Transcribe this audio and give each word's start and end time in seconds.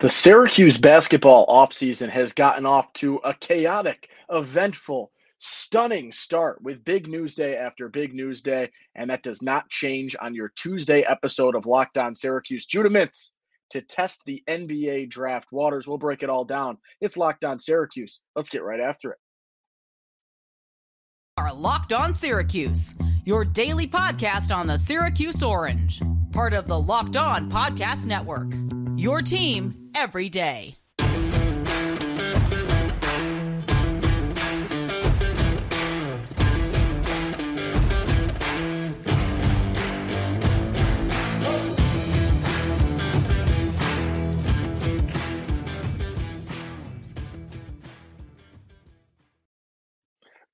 The 0.00 0.08
Syracuse 0.08 0.78
basketball 0.78 1.44
offseason 1.48 2.08
has 2.08 2.32
gotten 2.32 2.64
off 2.64 2.92
to 2.94 3.16
a 3.24 3.34
chaotic, 3.34 4.08
eventful, 4.30 5.10
stunning 5.38 6.12
start 6.12 6.62
with 6.62 6.84
big 6.84 7.08
news 7.08 7.34
day 7.34 7.56
after 7.56 7.88
big 7.88 8.14
news 8.14 8.40
day, 8.40 8.70
and 8.94 9.10
that 9.10 9.24
does 9.24 9.42
not 9.42 9.68
change 9.70 10.14
on 10.20 10.36
your 10.36 10.52
Tuesday 10.54 11.00
episode 11.00 11.56
of 11.56 11.66
Locked 11.66 11.98
On 11.98 12.14
Syracuse. 12.14 12.64
Judah 12.64 12.88
Mintz 12.88 13.30
to 13.70 13.82
test 13.82 14.22
the 14.24 14.40
NBA 14.48 15.10
draft 15.10 15.48
waters. 15.50 15.88
We'll 15.88 15.98
break 15.98 16.22
it 16.22 16.30
all 16.30 16.44
down. 16.44 16.78
It's 17.00 17.16
Locked 17.16 17.44
On 17.44 17.58
Syracuse. 17.58 18.20
Let's 18.36 18.50
get 18.50 18.62
right 18.62 18.80
after 18.80 19.10
it. 19.10 19.18
Are 21.38 21.52
Locked 21.52 21.92
On 21.92 22.14
Syracuse, 22.14 22.94
your 23.24 23.44
daily 23.44 23.88
podcast 23.88 24.54
on 24.54 24.68
the 24.68 24.78
Syracuse 24.78 25.42
Orange, 25.42 26.00
part 26.30 26.54
of 26.54 26.68
the 26.68 26.78
Locked 26.78 27.16
On 27.16 27.50
Podcast 27.50 28.06
Network. 28.06 28.52
Your 28.96 29.22
team 29.22 29.87
every 29.94 30.28
day. 30.28 30.77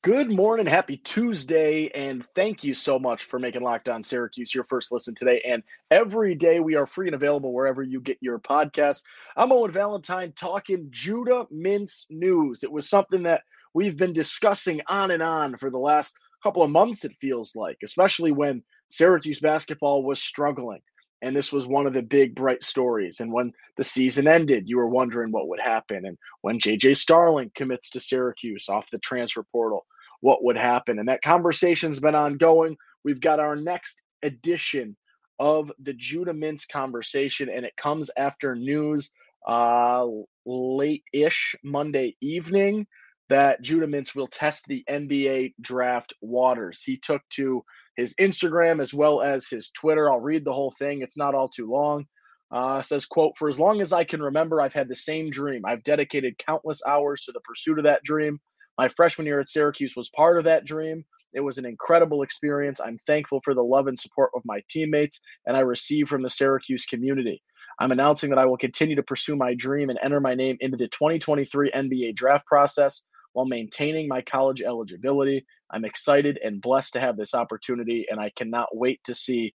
Good 0.04 0.30
morning, 0.30 0.66
happy 0.66 0.98
Tuesday, 0.98 1.88
and 1.94 2.26
thank 2.34 2.62
you 2.62 2.74
so 2.74 2.98
much 2.98 3.24
for 3.24 3.38
making 3.38 3.62
Locked 3.62 3.88
On 3.88 4.02
Syracuse 4.02 4.54
your 4.54 4.64
first 4.64 4.92
listen 4.92 5.14
today. 5.14 5.40
And 5.48 5.62
every 5.90 6.34
day 6.34 6.60
we 6.60 6.74
are 6.74 6.86
free 6.86 7.06
and 7.06 7.14
available 7.14 7.54
wherever 7.54 7.82
you 7.82 8.02
get 8.02 8.18
your 8.20 8.38
podcasts. 8.38 9.00
I'm 9.34 9.50
Owen 9.50 9.70
Valentine 9.70 10.34
talking 10.36 10.88
Judah 10.90 11.46
Mintz 11.50 12.05
news. 12.11 12.62
It 12.62 12.70
was 12.70 12.86
something 12.86 13.22
that 13.22 13.44
we've 13.72 13.96
been 13.96 14.12
discussing 14.12 14.83
on 14.88 15.11
and 15.11 15.22
on 15.22 15.56
for 15.56 15.70
the 15.70 15.78
last 15.78 16.12
couple 16.42 16.62
of 16.62 16.70
months, 16.70 17.06
it 17.06 17.16
feels 17.18 17.56
like, 17.56 17.78
especially 17.83 18.30
when 18.30 18.62
Syracuse 18.89 19.41
basketball 19.41 20.02
was 20.02 20.22
struggling. 20.22 20.83
And 21.22 21.34
this 21.34 21.50
was 21.50 21.66
one 21.66 21.86
of 21.86 21.94
the 21.94 22.02
big 22.02 22.34
bright 22.34 22.62
stories. 22.62 23.20
And 23.20 23.33
when 23.33 23.52
the 23.78 23.84
season 23.84 24.28
ended, 24.28 24.68
you 24.68 24.77
were 24.77 24.86
wondering 24.86 25.33
what 25.33 25.48
would 25.48 25.61
happen. 25.61 26.05
And 26.05 26.18
when 26.42 26.58
JJ 26.58 26.98
Starling 26.98 27.50
commits 27.55 27.89
to 27.91 28.00
Syracuse 28.00 28.68
off 28.68 28.91
the 28.91 28.98
transfer 28.98 29.42
portal, 29.50 29.86
what 30.25 30.42
would 30.42 30.56
happen. 30.56 30.98
And 30.98 31.11
that 31.11 31.20
conversation's 31.20 32.00
been 32.00 32.14
ongoing. 32.14 32.78
We've 33.05 33.20
got 33.20 33.41
our 33.41 33.56
next 33.56 34.00
edition 34.22 34.97
of 35.39 35.70
the 35.78 35.92
Judah 35.92 36.33
Mintz 36.33 36.67
conversation, 36.67 37.50
and 37.50 37.67
it 37.67 37.77
comes 37.77 38.11
after 38.17 38.56
news 38.56 39.11
uh, 39.47 40.06
late 40.47 41.02
ish 41.12 41.55
Monday 41.62 42.17
evening 42.22 42.86
that 43.28 43.61
Judah 43.61 43.86
Mintz 43.86 44.14
will 44.14 44.27
test 44.27 44.64
the 44.67 44.83
NBA 44.89 45.56
draft 45.61 46.14
waters. 46.22 46.80
He 46.83 46.97
took 46.97 47.20
to 47.34 47.62
his 47.95 48.14
Instagram 48.14 48.80
as 48.80 48.95
well 48.95 49.20
as 49.20 49.47
his 49.47 49.70
Twitter. 49.72 50.11
I'll 50.11 50.20
read 50.20 50.47
the 50.47 50.55
whole 50.55 50.72
thing, 50.78 51.02
it's 51.02 51.19
not 51.19 51.34
all 51.34 51.48
too 51.48 51.70
long. 51.70 52.06
Uh, 52.50 52.80
says, 52.80 53.05
quote, 53.05 53.36
for 53.36 53.50
as 53.50 53.58
long 53.58 53.83
as 53.83 53.92
I 53.92 54.05
can 54.05 54.22
remember, 54.22 54.62
I've 54.62 54.72
had 54.72 54.89
the 54.89 54.97
same 54.97 55.28
dream. 55.28 55.67
I've 55.67 55.83
dedicated 55.83 56.39
countless 56.39 56.80
hours 56.86 57.25
to 57.25 57.33
the 57.33 57.41
pursuit 57.41 57.78
of 57.78 57.84
that 57.84 58.02
dream. 58.05 58.41
My 58.78 58.89
freshman 58.89 59.27
year 59.27 59.41
at 59.41 59.48
Syracuse 59.48 59.94
was 59.97 60.11
part 60.11 60.39
of 60.39 60.44
that 60.44 60.64
dream. 60.64 61.05
It 61.33 61.41
was 61.41 61.58
an 61.58 61.67
incredible 61.67 62.22
experience. 62.22 62.80
I'm 62.80 62.98
thankful 63.06 63.41
for 63.44 63.55
the 63.55 63.62
love 63.62 63.86
and 63.86 63.98
support 63.98 64.30
of 64.34 64.42
my 64.44 64.62
teammates 64.69 65.20
and 65.47 65.56
I 65.56 65.61
receive 65.61 66.08
from 66.08 66.22
the 66.22 66.30
Syracuse 66.30 66.86
community. 66.86 67.42
I'm 67.80 67.92
announcing 67.92 68.30
that 68.30 68.39
I 68.39 68.47
will 68.47 68.56
continue 68.56 68.97
to 68.97 69.02
pursue 69.02 69.36
my 69.36 69.55
dream 69.55 69.91
and 69.91 69.98
enter 70.02 70.20
my 70.20 70.34
name 70.34 70.56
into 70.61 70.77
the 70.77 70.89
2023 70.89 71.72
NBA 71.72 72.14
draft 72.14 72.47
process 72.47 73.05
while 73.33 73.47
maintaining 73.47 74.06
my 74.06 74.22
college 74.22 74.62
eligibility. 74.62 75.45
I'm 75.72 75.85
excited 75.85 76.39
and 76.42 76.61
blessed 76.61 76.92
to 76.92 77.01
have 77.01 77.17
this 77.17 77.35
opportunity, 77.35 78.06
and 78.08 78.20
I 78.20 78.30
cannot 78.36 78.68
wait 78.73 79.01
to 79.05 79.14
see 79.14 79.55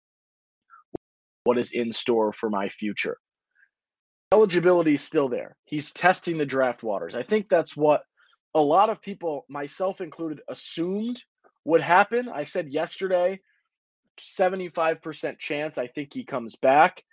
what 1.46 1.58
is 1.58 1.72
in 1.72 1.94
store 1.94 2.34
for 2.34 2.50
my 2.50 2.68
future. 2.68 3.18
Eligibility 4.34 4.96
is 4.96 5.02
still 5.02 5.30
there. 5.30 5.56
He's 5.64 5.94
testing 5.94 6.38
the 6.38 6.46
draft 6.46 6.84
waters. 6.84 7.16
I 7.16 7.24
think 7.24 7.48
that's 7.48 7.76
what 7.76 8.02
a 8.56 8.62
lot 8.62 8.90
of 8.90 9.02
people, 9.02 9.46
myself 9.50 10.02
included, 10.02 10.42
assumed 10.48 11.24
would 11.66 11.82
happen. 11.82 12.30
I 12.30 12.46
said 12.46 12.70
yesterday, 12.70 13.40
75% 14.18 15.40
chance 15.40 15.78
I 15.78 15.88
think 15.88 16.14
he 16.14 16.24
comes 16.24 16.56
back. 16.56 17.04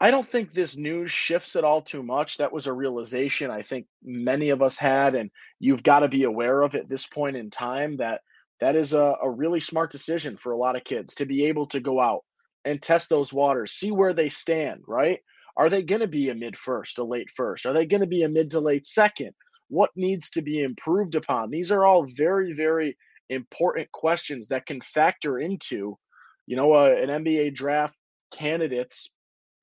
I 0.00 0.12
don't 0.12 0.28
think 0.28 0.52
this 0.52 0.76
news 0.76 1.10
shifts 1.10 1.56
at 1.56 1.64
all 1.64 1.82
too 1.82 2.04
much. 2.04 2.36
That 2.36 2.52
was 2.52 2.66
a 2.66 2.72
realization 2.72 3.50
I 3.50 3.62
think 3.62 3.86
many 4.02 4.50
of 4.50 4.62
us 4.62 4.76
had, 4.76 5.16
and 5.16 5.30
you've 5.58 5.82
got 5.82 6.00
to 6.00 6.08
be 6.08 6.22
aware 6.22 6.62
of 6.62 6.76
at 6.76 6.88
this 6.88 7.06
point 7.06 7.36
in 7.36 7.50
time 7.50 7.96
that 7.96 8.20
that 8.60 8.76
is 8.76 8.92
a, 8.92 9.16
a 9.22 9.28
really 9.28 9.60
smart 9.60 9.90
decision 9.90 10.36
for 10.36 10.52
a 10.52 10.56
lot 10.56 10.76
of 10.76 10.84
kids 10.84 11.16
to 11.16 11.26
be 11.26 11.46
able 11.46 11.66
to 11.68 11.80
go 11.80 12.00
out 12.00 12.24
and 12.64 12.80
test 12.80 13.08
those 13.08 13.32
waters, 13.32 13.72
see 13.72 13.90
where 13.90 14.12
they 14.12 14.28
stand, 14.28 14.82
right? 14.86 15.20
Are 15.56 15.68
they 15.68 15.82
going 15.82 16.00
to 16.00 16.08
be 16.08 16.28
a 16.28 16.34
mid 16.34 16.56
first, 16.56 16.98
a 16.98 17.04
late 17.04 17.30
first? 17.34 17.66
Are 17.66 17.72
they 17.72 17.86
going 17.86 18.00
to 18.00 18.06
be 18.06 18.22
a 18.22 18.28
mid 18.28 18.50
to 18.52 18.60
late 18.60 18.86
second? 18.86 19.32
What 19.68 19.90
needs 19.96 20.30
to 20.30 20.42
be 20.42 20.62
improved 20.62 21.14
upon. 21.14 21.50
These 21.50 21.72
are 21.72 21.84
all 21.84 22.06
very 22.06 22.52
very 22.52 22.96
important 23.30 23.90
questions 23.92 24.48
that 24.48 24.66
can 24.66 24.80
factor 24.80 25.38
into 25.38 25.98
you 26.46 26.56
know 26.56 26.72
uh, 26.72 26.94
an 26.96 27.24
nba 27.24 27.54
draft 27.54 27.94
candidate's 28.32 29.10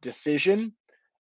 decision 0.01 0.73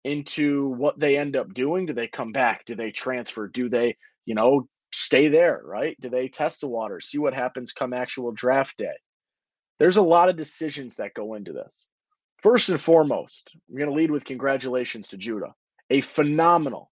into 0.06 0.70
what 0.70 1.00
they 1.00 1.18
end 1.18 1.36
up 1.36 1.54
doing. 1.54 1.86
Do 1.86 1.94
they 1.94 2.08
come 2.08 2.32
back? 2.32 2.66
Do 2.66 2.76
they 2.76 2.92
transfer? 2.92 3.48
Do 3.48 3.70
they 3.70 3.98
you 4.26 4.36
know 4.36 4.68
stay 4.94 5.28
there 5.28 5.62
right? 5.64 5.98
Do 6.00 6.10
they 6.10 6.30
test 6.30 6.62
the 6.62 6.68
water 6.68 7.00
see 7.00 7.18
what 7.18 7.34
happens 7.34 7.74
come 7.74 7.94
actual 7.94 8.32
draft 8.32 8.78
day? 8.78 8.98
There's 9.78 9.98
a 9.98 10.02
lot 10.02 10.30
of 10.30 10.36
decisions 10.36 10.96
that 10.96 11.14
go 11.14 11.36
into 11.36 11.54
this. 11.54 11.88
First 12.42 12.70
and 12.70 12.82
foremost 12.82 13.52
i'm 13.70 13.78
going 13.78 13.90
to 13.90 13.96
lead 13.96 14.12
with 14.12 14.24
congratulations 14.24 15.10
to 15.10 15.18
judah 15.18 15.54
a 15.90 16.00
phenomenal 16.02 16.90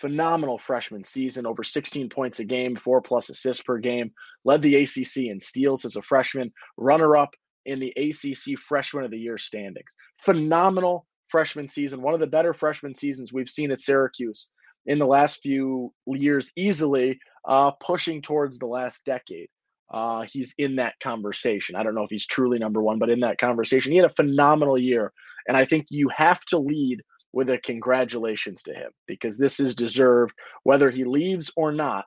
phenomenal 0.00 0.58
freshman 0.58 1.04
season, 1.04 1.46
over 1.46 1.62
16 1.62 2.08
points 2.08 2.38
a 2.40 2.44
game, 2.44 2.76
four 2.76 3.00
plus 3.00 3.30
assists 3.30 3.62
per 3.62 3.78
game, 3.78 4.12
led 4.44 4.62
the 4.62 4.76
ACC 4.76 5.28
in 5.28 5.40
steals 5.40 5.84
as 5.84 5.96
a 5.96 6.02
freshman, 6.02 6.52
runner 6.76 7.16
up 7.16 7.30
in 7.66 7.80
the 7.80 7.92
ACC 7.96 8.58
Freshman 8.58 9.04
of 9.04 9.10
the 9.10 9.18
Year 9.18 9.38
standings. 9.38 9.94
Phenomenal 10.20 11.06
freshman 11.28 11.68
season, 11.68 12.02
one 12.02 12.14
of 12.14 12.20
the 12.20 12.26
better 12.26 12.54
freshman 12.54 12.94
seasons 12.94 13.32
we've 13.32 13.50
seen 13.50 13.70
at 13.70 13.80
Syracuse 13.80 14.50
in 14.86 14.98
the 14.98 15.06
last 15.06 15.40
few 15.42 15.92
years, 16.06 16.50
easily 16.56 17.20
uh, 17.46 17.72
pushing 17.72 18.22
towards 18.22 18.58
the 18.58 18.66
last 18.66 19.04
decade. 19.04 19.48
Uh, 19.92 20.22
he's 20.22 20.54
in 20.58 20.76
that 20.76 20.94
conversation. 21.02 21.76
I 21.76 21.82
don't 21.82 21.94
know 21.94 22.04
if 22.04 22.10
he's 22.10 22.26
truly 22.26 22.58
number 22.58 22.82
one, 22.82 22.98
but 22.98 23.10
in 23.10 23.20
that 23.20 23.38
conversation, 23.38 23.92
he 23.92 23.98
had 23.98 24.10
a 24.10 24.14
phenomenal 24.14 24.78
year. 24.78 25.12
And 25.46 25.56
I 25.56 25.64
think 25.64 25.86
you 25.90 26.08
have 26.14 26.44
to 26.46 26.58
lead 26.58 27.02
with 27.32 27.50
a 27.50 27.58
congratulations 27.58 28.62
to 28.62 28.74
him 28.74 28.90
because 29.06 29.36
this 29.36 29.60
is 29.60 29.74
deserved, 29.74 30.34
whether 30.62 30.90
he 30.90 31.04
leaves 31.04 31.50
or 31.56 31.72
not, 31.72 32.04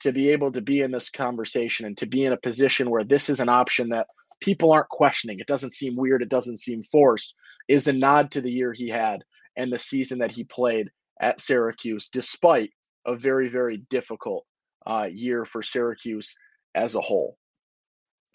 to 0.00 0.12
be 0.12 0.30
able 0.30 0.52
to 0.52 0.60
be 0.60 0.80
in 0.80 0.90
this 0.90 1.10
conversation 1.10 1.86
and 1.86 1.96
to 1.96 2.06
be 2.06 2.24
in 2.24 2.32
a 2.32 2.38
position 2.38 2.90
where 2.90 3.04
this 3.04 3.30
is 3.30 3.40
an 3.40 3.48
option 3.48 3.88
that 3.90 4.06
people 4.40 4.72
aren't 4.72 4.88
questioning. 4.88 5.38
It 5.38 5.46
doesn't 5.46 5.72
seem 5.72 5.96
weird, 5.96 6.22
it 6.22 6.28
doesn't 6.28 6.58
seem 6.58 6.82
forced, 6.82 7.34
is 7.68 7.86
a 7.86 7.92
nod 7.92 8.30
to 8.32 8.40
the 8.40 8.50
year 8.50 8.72
he 8.72 8.88
had 8.88 9.22
and 9.56 9.72
the 9.72 9.78
season 9.78 10.18
that 10.18 10.32
he 10.32 10.44
played 10.44 10.90
at 11.20 11.40
Syracuse, 11.40 12.08
despite 12.08 12.70
a 13.06 13.14
very, 13.14 13.48
very 13.48 13.78
difficult 13.88 14.44
uh, 14.86 15.08
year 15.10 15.44
for 15.44 15.62
Syracuse 15.62 16.34
as 16.74 16.94
a 16.94 17.00
whole. 17.00 17.38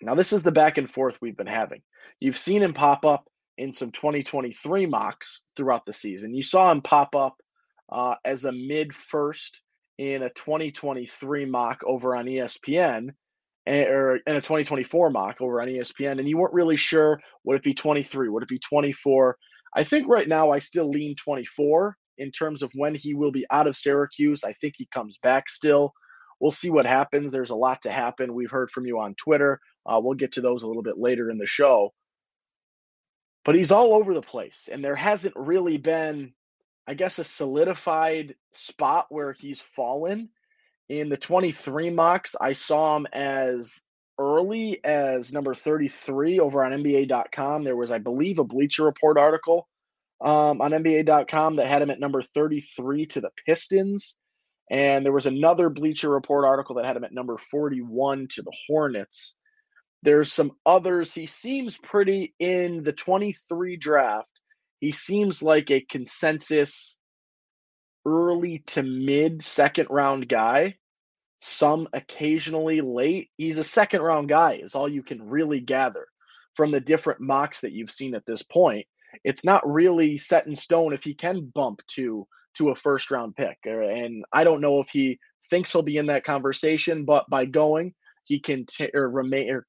Now, 0.01 0.15
this 0.15 0.31
is 0.31 0.43
the 0.43 0.51
back 0.51 0.77
and 0.77 0.89
forth 0.89 1.17
we've 1.21 1.37
been 1.37 1.47
having. 1.47 1.81
You've 2.19 2.37
seen 2.37 2.63
him 2.63 2.73
pop 2.73 3.05
up 3.05 3.25
in 3.59 3.73
some 3.73 3.91
2023 3.91 4.85
mocks 4.85 5.43
throughout 5.57 5.85
the 5.85 5.91
season. 5.91 6.33
You 6.33 6.41
saw 6.41 6.71
him 6.71 6.81
pop 6.81 7.13
up 7.13 7.35
uh, 7.91 8.15
as 8.23 8.45
a 8.45 8.53
mid 8.53 8.95
first 8.95 9.61
in 9.97 10.23
a 10.23 10.29
2023 10.29 11.45
mock 11.45 11.81
over 11.85 12.15
on 12.15 12.25
ESPN, 12.25 13.09
and, 13.65 13.81
or 13.85 14.15
in 14.25 14.35
a 14.37 14.41
2024 14.41 15.09
mock 15.09 15.41
over 15.41 15.61
on 15.61 15.67
ESPN, 15.67 16.19
and 16.19 16.27
you 16.27 16.37
weren't 16.37 16.53
really 16.53 16.77
sure 16.77 17.19
would 17.43 17.57
it 17.57 17.63
be 17.63 17.73
23, 17.73 18.29
would 18.29 18.43
it 18.43 18.49
be 18.49 18.59
24. 18.59 19.37
I 19.75 19.83
think 19.83 20.07
right 20.07 20.27
now 20.27 20.51
I 20.51 20.59
still 20.59 20.89
lean 20.89 21.17
24 21.17 21.97
in 22.17 22.31
terms 22.31 22.63
of 22.63 22.71
when 22.75 22.95
he 22.95 23.13
will 23.13 23.31
be 23.31 23.45
out 23.51 23.67
of 23.67 23.75
Syracuse. 23.75 24.45
I 24.45 24.53
think 24.53 24.75
he 24.77 24.87
comes 24.93 25.17
back 25.21 25.49
still. 25.49 25.91
We'll 26.39 26.51
see 26.51 26.69
what 26.69 26.85
happens. 26.85 27.33
There's 27.33 27.49
a 27.49 27.55
lot 27.55 27.81
to 27.81 27.91
happen. 27.91 28.33
We've 28.33 28.49
heard 28.49 28.71
from 28.71 28.85
you 28.85 28.99
on 28.99 29.15
Twitter. 29.15 29.59
Uh, 29.85 29.99
we'll 30.01 30.15
get 30.15 30.31
to 30.33 30.41
those 30.41 30.63
a 30.63 30.67
little 30.67 30.81
bit 30.81 30.97
later 30.97 31.29
in 31.29 31.37
the 31.37 31.45
show 31.45 31.91
but 33.45 33.55
he's 33.55 33.71
all 33.71 33.93
over 33.93 34.13
the 34.13 34.21
place. 34.21 34.69
And 34.71 34.83
there 34.83 34.95
hasn't 34.95 35.35
really 35.35 35.77
been, 35.77 36.33
I 36.87 36.93
guess, 36.93 37.19
a 37.19 37.23
solidified 37.23 38.35
spot 38.51 39.07
where 39.09 39.33
he's 39.33 39.61
fallen. 39.61 40.29
In 40.87 41.09
the 41.09 41.17
23 41.17 41.91
mocks, 41.91 42.35
I 42.39 42.53
saw 42.53 42.97
him 42.97 43.07
as 43.13 43.79
early 44.19 44.83
as 44.83 45.31
number 45.31 45.55
33 45.55 46.39
over 46.39 46.63
on 46.63 46.71
NBA.com. 46.71 47.63
There 47.63 47.75
was, 47.75 47.91
I 47.91 47.99
believe, 47.99 48.39
a 48.39 48.43
Bleacher 48.43 48.83
Report 48.83 49.17
article 49.17 49.67
um, 50.21 50.61
on 50.61 50.71
NBA.com 50.71 51.55
that 51.55 51.67
had 51.67 51.81
him 51.81 51.91
at 51.91 51.99
number 51.99 52.21
33 52.21 53.05
to 53.07 53.21
the 53.21 53.31
Pistons. 53.45 54.17
And 54.69 55.05
there 55.05 55.13
was 55.13 55.25
another 55.25 55.69
Bleacher 55.69 56.09
Report 56.09 56.45
article 56.45 56.75
that 56.75 56.85
had 56.85 56.97
him 56.97 57.03
at 57.03 57.13
number 57.13 57.37
41 57.37 58.27
to 58.31 58.41
the 58.41 58.55
Hornets. 58.67 59.35
There's 60.01 60.31
some 60.31 60.51
others. 60.65 61.13
He 61.13 61.25
seems 61.25 61.77
pretty 61.77 62.33
in 62.39 62.83
the 62.83 62.93
23 62.93 63.77
draft. 63.77 64.27
He 64.79 64.91
seems 64.91 65.43
like 65.43 65.71
a 65.71 65.81
consensus 65.81 66.97
early 68.05 68.63
to 68.67 68.83
mid 68.83 69.43
second 69.43 69.87
round 69.89 70.29
guy. 70.29 70.75
Some 71.39 71.87
occasionally 71.93 72.81
late. 72.81 73.29
He's 73.37 73.57
a 73.57 73.63
second 73.63 74.01
round 74.01 74.29
guy, 74.29 74.59
is 74.61 74.75
all 74.75 74.89
you 74.89 75.03
can 75.03 75.21
really 75.21 75.59
gather 75.59 76.07
from 76.55 76.71
the 76.71 76.79
different 76.79 77.21
mocks 77.21 77.61
that 77.61 77.71
you've 77.71 77.91
seen 77.91 78.15
at 78.15 78.25
this 78.25 78.43
point. 78.43 78.85
It's 79.23 79.45
not 79.45 79.69
really 79.69 80.17
set 80.17 80.47
in 80.47 80.55
stone 80.55 80.93
if 80.93 81.03
he 81.03 81.13
can 81.13 81.51
bump 81.53 81.81
to 81.95 82.27
to 82.55 82.69
a 82.69 82.75
first 82.75 83.11
round 83.11 83.35
pick. 83.35 83.57
Uh, 83.65 83.79
and 83.79 84.25
I 84.33 84.43
don't 84.43 84.61
know 84.61 84.79
if 84.79 84.89
he 84.89 85.19
thinks 85.49 85.71
he'll 85.71 85.81
be 85.81 85.97
in 85.97 86.07
that 86.07 86.25
conversation, 86.25 87.05
but 87.05 87.29
by 87.29 87.45
going, 87.45 87.93
he 88.23 88.39
can 88.39 88.65
t- 88.65 88.89
or 88.93 89.09
remain. 89.09 89.49
Or, 89.51 89.65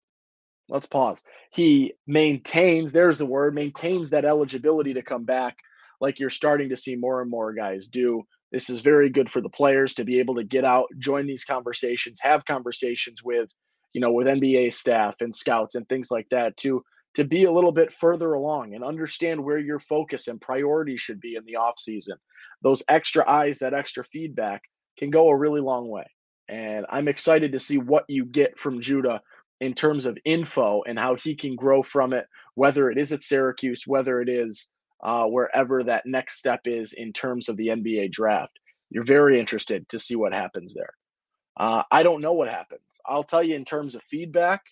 let's 0.71 0.87
pause. 0.87 1.23
He 1.51 1.95
maintains. 2.07 2.93
There's 2.93 3.19
the 3.19 3.27
word. 3.27 3.55
Maintains 3.55 4.11
that 4.11 4.25
eligibility 4.25 4.95
to 4.95 5.03
come 5.03 5.25
back, 5.25 5.57
like 6.01 6.19
you're 6.19 6.31
starting 6.31 6.71
to 6.71 6.77
see 6.77 6.97
more 6.97 7.21
and 7.21 7.31
more 7.31 7.53
guys 7.53 7.89
do. 7.89 8.23
This 8.53 8.71
is 8.71 8.81
very 8.81 9.11
good 9.11 9.31
for 9.31 9.41
the 9.41 9.49
players 9.49 9.95
to 9.95 10.05
be 10.05 10.19
able 10.19 10.37
to 10.37 10.45
get 10.45 10.65
out, 10.65 10.87
join 10.99 11.27
these 11.27 11.45
conversations, 11.45 12.19
have 12.21 12.45
conversations 12.45 13.23
with, 13.23 13.53
you 13.93 14.01
know, 14.01 14.13
with 14.13 14.27
NBA 14.27 14.75
staff 14.75 15.21
and 15.21 15.35
scouts 15.35 15.75
and 15.75 15.89
things 15.89 16.11
like 16.11 16.29
that 16.31 16.57
to 16.59 16.83
to 17.15 17.25
be 17.25 17.45
a 17.45 17.53
little 17.53 17.73
bit 17.73 17.93
further 17.93 18.35
along 18.35 18.75
and 18.75 18.85
understand 18.85 19.43
where 19.43 19.59
your 19.59 19.81
focus 19.81 20.29
and 20.29 20.41
priorities 20.41 21.01
should 21.01 21.21
be 21.21 21.35
in 21.35 21.45
the 21.45 21.57
off 21.57 21.79
season. 21.79 22.17
Those 22.63 22.85
extra 22.89 23.29
eyes, 23.29 23.59
that 23.59 23.75
extra 23.75 24.05
feedback 24.05 24.63
can 24.97 25.11
go 25.11 25.29
a 25.29 25.37
really 25.37 25.61
long 25.61 25.89
way. 25.89 26.07
And 26.49 26.87
I'm 26.89 27.09
excited 27.09 27.53
to 27.53 27.61
see 27.61 27.79
what 27.79 28.05
you 28.09 28.25
get 28.25 28.59
from 28.59 28.81
Judah 28.81 29.21
in 29.61 29.75
terms 29.75 30.07
of 30.07 30.19
info 30.25 30.83
and 30.87 30.99
how 30.99 31.15
he 31.15 31.35
can 31.35 31.55
grow 31.55 31.83
from 31.83 32.13
it, 32.13 32.27
whether 32.55 32.91
it 32.91 32.99
is 32.99 33.13
at 33.13 33.23
Syracuse, 33.23 33.85
whether 33.87 34.21
it 34.21 34.29
is 34.29 34.69
uh, 35.03 35.25
wherever 35.25 35.83
that 35.83 36.07
next 36.07 36.39
step 36.39 36.61
is 36.65 36.93
in 36.93 37.13
terms 37.13 37.49
of 37.49 37.57
the 37.57 37.69
NBA 37.69 38.13
draft. 38.13 38.59
You're 38.91 39.05
very 39.05 39.39
interested 39.39 39.89
to 39.91 40.01
see 40.01 40.17
what 40.17 40.35
happens 40.35 40.75
there. 40.75 40.95
Uh, 41.57 41.83
I 41.91 42.03
don't 42.03 42.23
know 42.23 42.33
what 42.33 42.49
happens. 42.49 43.01
I'll 43.07 43.25
tell 43.25 43.43
you 43.43 43.55
in 43.55 43.65
terms 43.65 43.95
of 43.95 44.03
feedback, 44.05 44.63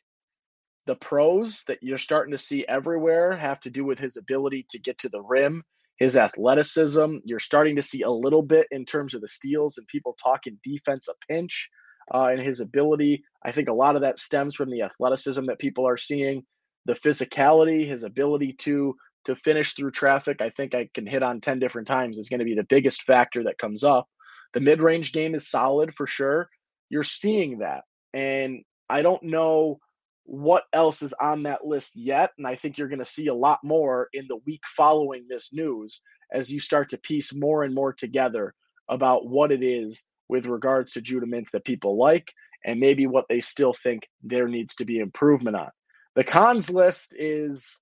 the 0.86 0.96
pros 0.96 1.64
that 1.66 1.82
you're 1.82 1.98
starting 1.98 2.32
to 2.32 2.38
see 2.38 2.64
everywhere 2.66 3.36
have 3.36 3.60
to 3.60 3.70
do 3.70 3.84
with 3.84 3.98
his 3.98 4.16
ability 4.16 4.66
to 4.70 4.78
get 4.78 4.98
to 4.98 5.10
the 5.10 5.20
rim, 5.20 5.62
his 5.98 6.16
athleticism. 6.16 7.16
You're 7.24 7.40
starting 7.40 7.76
to 7.76 7.82
see 7.82 8.02
a 8.02 8.10
little 8.10 8.42
bit 8.42 8.66
in 8.70 8.86
terms 8.86 9.14
of 9.14 9.20
the 9.20 9.28
steals 9.28 9.76
and 9.76 9.86
people 9.86 10.16
talking 10.22 10.58
defense 10.64 11.08
a 11.08 11.14
pinch 11.30 11.68
uh, 12.12 12.28
and 12.30 12.40
his 12.40 12.60
ability. 12.60 13.22
I 13.44 13.52
think 13.52 13.68
a 13.68 13.74
lot 13.74 13.96
of 13.96 14.02
that 14.02 14.18
stems 14.18 14.54
from 14.54 14.70
the 14.70 14.82
athleticism 14.82 15.44
that 15.46 15.58
people 15.58 15.86
are 15.86 15.96
seeing, 15.96 16.44
the 16.86 16.94
physicality, 16.94 17.86
his 17.86 18.04
ability 18.04 18.54
to 18.60 18.94
to 19.24 19.36
finish 19.36 19.74
through 19.74 19.90
traffic. 19.90 20.40
I 20.40 20.48
think 20.48 20.74
I 20.74 20.88
can 20.94 21.06
hit 21.06 21.22
on 21.22 21.40
10 21.40 21.58
different 21.58 21.86
times 21.86 22.16
is 22.16 22.30
going 22.30 22.38
to 22.38 22.46
be 22.46 22.54
the 22.54 22.64
biggest 22.64 23.02
factor 23.02 23.44
that 23.44 23.58
comes 23.58 23.84
up. 23.84 24.08
The 24.54 24.60
mid-range 24.60 25.12
game 25.12 25.34
is 25.34 25.50
solid 25.50 25.94
for 25.94 26.06
sure. 26.06 26.48
You're 26.88 27.02
seeing 27.02 27.58
that. 27.58 27.82
And 28.14 28.62
I 28.88 29.02
don't 29.02 29.22
know 29.22 29.80
what 30.24 30.64
else 30.72 31.02
is 31.02 31.12
on 31.20 31.42
that 31.42 31.66
list 31.66 31.92
yet. 31.94 32.30
And 32.38 32.46
I 32.46 32.54
think 32.54 32.78
you're 32.78 32.88
going 32.88 32.98
to 33.00 33.04
see 33.04 33.26
a 33.26 33.34
lot 33.34 33.58
more 33.62 34.08
in 34.14 34.26
the 34.28 34.38
week 34.46 34.62
following 34.76 35.26
this 35.28 35.50
news 35.52 36.00
as 36.32 36.50
you 36.50 36.60
start 36.60 36.88
to 36.90 36.98
piece 36.98 37.34
more 37.34 37.64
and 37.64 37.74
more 37.74 37.92
together 37.92 38.54
about 38.88 39.26
what 39.26 39.52
it 39.52 39.62
is 39.62 40.04
with 40.28 40.46
regards 40.46 40.92
to 40.92 41.00
Judah 41.00 41.26
Mintz 41.26 41.50
that 41.52 41.64
people 41.64 41.96
like 41.96 42.32
and 42.64 42.80
maybe 42.80 43.06
what 43.06 43.26
they 43.28 43.40
still 43.40 43.72
think 43.72 44.08
there 44.22 44.48
needs 44.48 44.76
to 44.76 44.84
be 44.84 44.98
improvement 44.98 45.56
on. 45.56 45.70
The 46.16 46.24
cons 46.24 46.68
list 46.68 47.14
is 47.16 47.80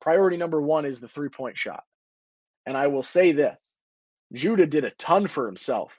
priority 0.00 0.36
number 0.36 0.60
one 0.60 0.84
is 0.84 1.00
the 1.00 1.08
three 1.08 1.28
point 1.28 1.56
shot. 1.56 1.84
And 2.66 2.76
I 2.76 2.88
will 2.88 3.02
say 3.02 3.32
this 3.32 3.58
Judah 4.32 4.66
did 4.66 4.84
a 4.84 4.90
ton 4.92 5.28
for 5.28 5.46
himself 5.46 5.96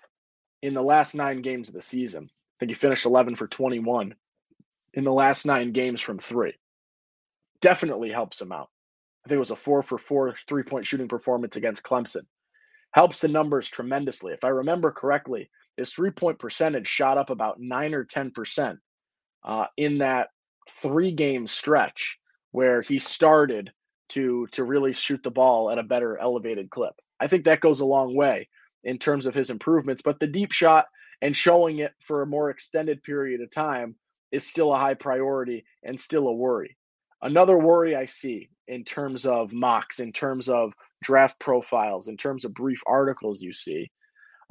in 0.62 0.74
the 0.74 0.83
last 0.83 1.16
nine 1.16 1.42
games 1.42 1.69
of 1.69 1.74
the 1.74 1.81
season. 1.81 2.25
I 2.25 2.56
think 2.60 2.72
he 2.72 2.75
finished 2.75 3.06
11 3.06 3.36
for 3.36 3.48
21 3.48 4.16
in 4.94 5.04
the 5.04 5.12
last 5.12 5.45
nine 5.45 5.72
games 5.72 6.01
from 6.01 6.19
three. 6.19 6.54
Definitely 7.62 8.12
helps 8.12 8.42
him 8.42 8.51
out. 8.51 8.69
I 9.25 9.30
think 9.30 9.38
it 9.38 9.39
was 9.39 9.51
a 9.51 9.56
four 9.56 9.83
for 9.83 9.98
four 9.98 10.36
three 10.48 10.63
point 10.63 10.86
shooting 10.86 11.07
performance 11.07 11.56
against 11.56 11.83
Clemson. 11.83 12.25
Helps 12.92 13.22
the 13.22 13.28
numbers 13.28 13.69
tremendously. 13.69 14.33
If 14.33 14.44
I 14.44 14.50
remember 14.50 14.92
correctly, 14.92 15.50
his 15.77 15.91
three 15.91 16.12
point 16.12 16.39
percentage 16.39 16.88
shot 16.88 17.18
up 17.18 17.29
about 17.29 17.59
nine 17.59 17.94
or 17.94 18.06
10% 18.06 18.77
uh, 19.44 19.65
in 19.77 20.00
that 20.00 20.29
three 20.69 21.12
game 21.12 21.47
stretch 21.47 22.18
where 22.51 22.81
he 22.81 23.00
started 23.00 23.71
to, 24.09 24.47
to 24.51 24.63
really 24.63 24.94
shoot 24.94 25.23
the 25.23 25.31
ball 25.31 25.69
at 25.69 25.79
a 25.79 25.83
better 25.83 26.18
elevated 26.18 26.69
clip. 26.69 26.94
I 27.19 27.27
think 27.27 27.45
that 27.45 27.62
goes 27.62 27.79
a 27.79 27.85
long 27.85 28.15
way 28.15 28.50
in 28.83 28.97
terms 28.97 29.25
of 29.25 29.35
his 29.35 29.50
improvements, 29.50 30.01
but 30.01 30.19
the 30.19 30.27
deep 30.27 30.51
shot 30.51 30.88
and 31.21 31.35
showing 31.35 31.79
it 31.79 31.94
for 32.01 32.21
a 32.21 32.27
more 32.27 32.50
extended 32.50 33.03
period 33.03 33.41
of 33.41 33.51
time 33.51 33.95
is 34.31 34.45
still 34.45 34.73
a 34.73 34.77
high 34.77 34.95
priority 34.95 35.63
and 35.83 36.00
still 36.00 36.27
a 36.27 36.33
worry. 36.33 36.77
Another 37.21 37.57
worry 37.57 37.95
I 37.95 38.06
see 38.06 38.50
in 38.68 38.83
terms 38.83 39.25
of 39.25 39.53
mocks, 39.53 40.00
in 40.00 40.12
terms 40.12 40.50
of 40.50 40.73
draft 41.03 41.39
profiles, 41.39 42.07
in 42.07 42.18
terms 42.18 42.45
of 42.45 42.53
brief 42.53 42.81
articles 42.88 43.41
you 43.41 43.53
see, 43.53 43.91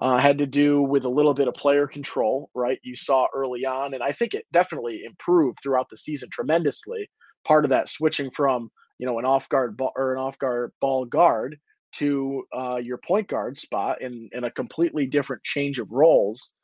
uh, 0.01 0.19
had 0.19 0.39
to 0.39 0.47
do 0.47 0.83
with 0.83 1.05
a 1.05 1.11
little 1.11 1.35
bit 1.35 1.49
of 1.49 1.55
player 1.55 1.87
control, 1.87 2.51
right? 2.55 2.79
You 2.83 2.97
saw 2.97 3.27
early 3.35 3.67
on, 3.67 3.95
and 3.95 4.03
I 4.03 4.13
think 4.13 4.35
it 4.35 4.47
definitely 4.53 5.03
improved 5.05 5.59
throughout 5.63 5.89
the 5.91 5.97
season 5.97 6.29
tremendously. 6.33 7.09
Part 7.47 7.65
of 7.65 7.71
that 7.71 7.89
switching 7.89 8.31
from 8.31 8.71
you 8.99 9.07
know 9.07 9.19
an 9.19 9.25
off 9.25 9.49
guard 9.49 9.77
ball 9.77 9.93
or 9.97 10.15
an 10.15 10.21
off 10.21 10.39
guard 10.39 10.73
ball 10.81 11.05
guard 11.05 11.57
to 11.97 12.45
uh, 12.57 12.77
your 12.77 12.99
point 12.99 13.29
guard 13.29 13.59
spot 13.59 14.01
in 14.03 14.29
in 14.33 14.45
a 14.45 14.51
completely 14.51 15.07
different 15.07 15.43
change 15.43 15.79
of 15.79 15.91
roles 15.93 16.55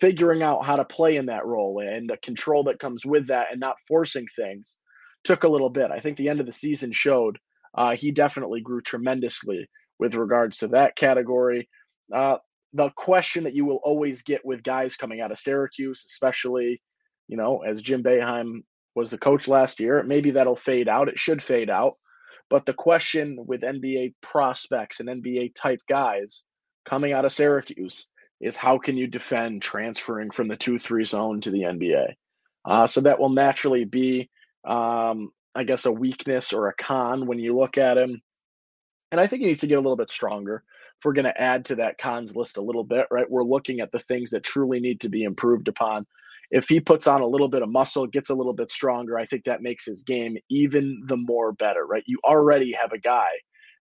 figuring 0.00 0.42
out 0.42 0.64
how 0.64 0.76
to 0.76 0.84
play 0.84 1.16
in 1.16 1.26
that 1.26 1.46
role 1.46 1.80
and 1.84 2.08
the 2.08 2.16
control 2.18 2.64
that 2.64 2.78
comes 2.78 3.04
with 3.04 3.28
that 3.28 3.48
and 3.50 3.60
not 3.60 3.76
forcing 3.86 4.26
things 4.36 4.78
took 5.24 5.44
a 5.44 5.48
little 5.48 5.70
bit. 5.70 5.90
I 5.90 5.98
think 5.98 6.16
the 6.16 6.28
end 6.28 6.40
of 6.40 6.46
the 6.46 6.52
season 6.52 6.92
showed 6.92 7.38
uh, 7.76 7.96
he 7.96 8.12
definitely 8.12 8.60
grew 8.60 8.80
tremendously 8.80 9.68
with 9.98 10.14
regards 10.14 10.58
to 10.58 10.68
that 10.68 10.96
category. 10.96 11.68
Uh, 12.14 12.36
the 12.72 12.90
question 12.96 13.44
that 13.44 13.54
you 13.54 13.64
will 13.64 13.80
always 13.82 14.22
get 14.22 14.44
with 14.44 14.62
guys 14.62 14.96
coming 14.96 15.20
out 15.20 15.32
of 15.32 15.38
Syracuse, 15.38 16.04
especially, 16.08 16.82
you 17.26 17.36
know, 17.36 17.62
as 17.62 17.82
Jim 17.82 18.02
Boeheim 18.02 18.62
was 18.94 19.10
the 19.10 19.18
coach 19.18 19.48
last 19.48 19.80
year, 19.80 20.02
maybe 20.02 20.32
that'll 20.32 20.56
fade 20.56 20.88
out. 20.88 21.08
It 21.08 21.18
should 21.18 21.42
fade 21.42 21.70
out. 21.70 21.94
But 22.50 22.66
the 22.66 22.74
question 22.74 23.38
with 23.46 23.62
NBA 23.62 24.14
prospects 24.22 25.00
and 25.00 25.08
NBA 25.08 25.54
type 25.54 25.80
guys 25.88 26.44
coming 26.84 27.12
out 27.12 27.24
of 27.24 27.32
Syracuse 27.32 28.06
is 28.40 28.56
how 28.56 28.78
can 28.78 28.96
you 28.96 29.06
defend 29.06 29.62
transferring 29.62 30.30
from 30.30 30.48
the 30.48 30.56
2 30.56 30.78
3 30.78 31.04
zone 31.04 31.40
to 31.42 31.50
the 31.50 31.62
NBA? 31.62 32.14
Uh, 32.64 32.86
so 32.86 33.00
that 33.02 33.18
will 33.18 33.30
naturally 33.30 33.84
be, 33.84 34.30
um, 34.66 35.30
I 35.54 35.64
guess, 35.64 35.86
a 35.86 35.92
weakness 35.92 36.52
or 36.52 36.68
a 36.68 36.74
con 36.74 37.26
when 37.26 37.38
you 37.38 37.56
look 37.56 37.78
at 37.78 37.98
him. 37.98 38.20
And 39.10 39.20
I 39.20 39.26
think 39.26 39.40
he 39.40 39.48
needs 39.48 39.60
to 39.60 39.66
get 39.66 39.76
a 39.76 39.80
little 39.80 39.96
bit 39.96 40.10
stronger. 40.10 40.62
If 40.98 41.04
we're 41.04 41.12
going 41.12 41.26
to 41.26 41.40
add 41.40 41.64
to 41.66 41.76
that 41.76 41.98
cons 41.98 42.34
list 42.34 42.56
a 42.56 42.62
little 42.62 42.82
bit, 42.82 43.06
right? 43.10 43.30
We're 43.30 43.44
looking 43.44 43.80
at 43.80 43.92
the 43.92 44.00
things 44.00 44.30
that 44.30 44.42
truly 44.42 44.80
need 44.80 45.00
to 45.02 45.08
be 45.08 45.22
improved 45.22 45.68
upon. 45.68 46.06
If 46.50 46.68
he 46.68 46.80
puts 46.80 47.06
on 47.06 47.20
a 47.20 47.26
little 47.26 47.48
bit 47.48 47.62
of 47.62 47.68
muscle, 47.68 48.06
gets 48.06 48.30
a 48.30 48.34
little 48.34 48.54
bit 48.54 48.70
stronger, 48.70 49.16
I 49.16 49.26
think 49.26 49.44
that 49.44 49.62
makes 49.62 49.84
his 49.84 50.02
game 50.02 50.36
even 50.50 51.00
the 51.06 51.16
more 51.16 51.52
better, 51.52 51.86
right? 51.86 52.02
You 52.06 52.18
already 52.24 52.72
have 52.72 52.92
a 52.92 52.98
guy 52.98 53.28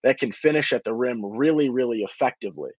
that 0.02 0.18
can 0.18 0.30
finish 0.30 0.72
at 0.72 0.84
the 0.84 0.92
rim 0.92 1.24
really, 1.24 1.70
really 1.70 2.02
effectively 2.02 2.72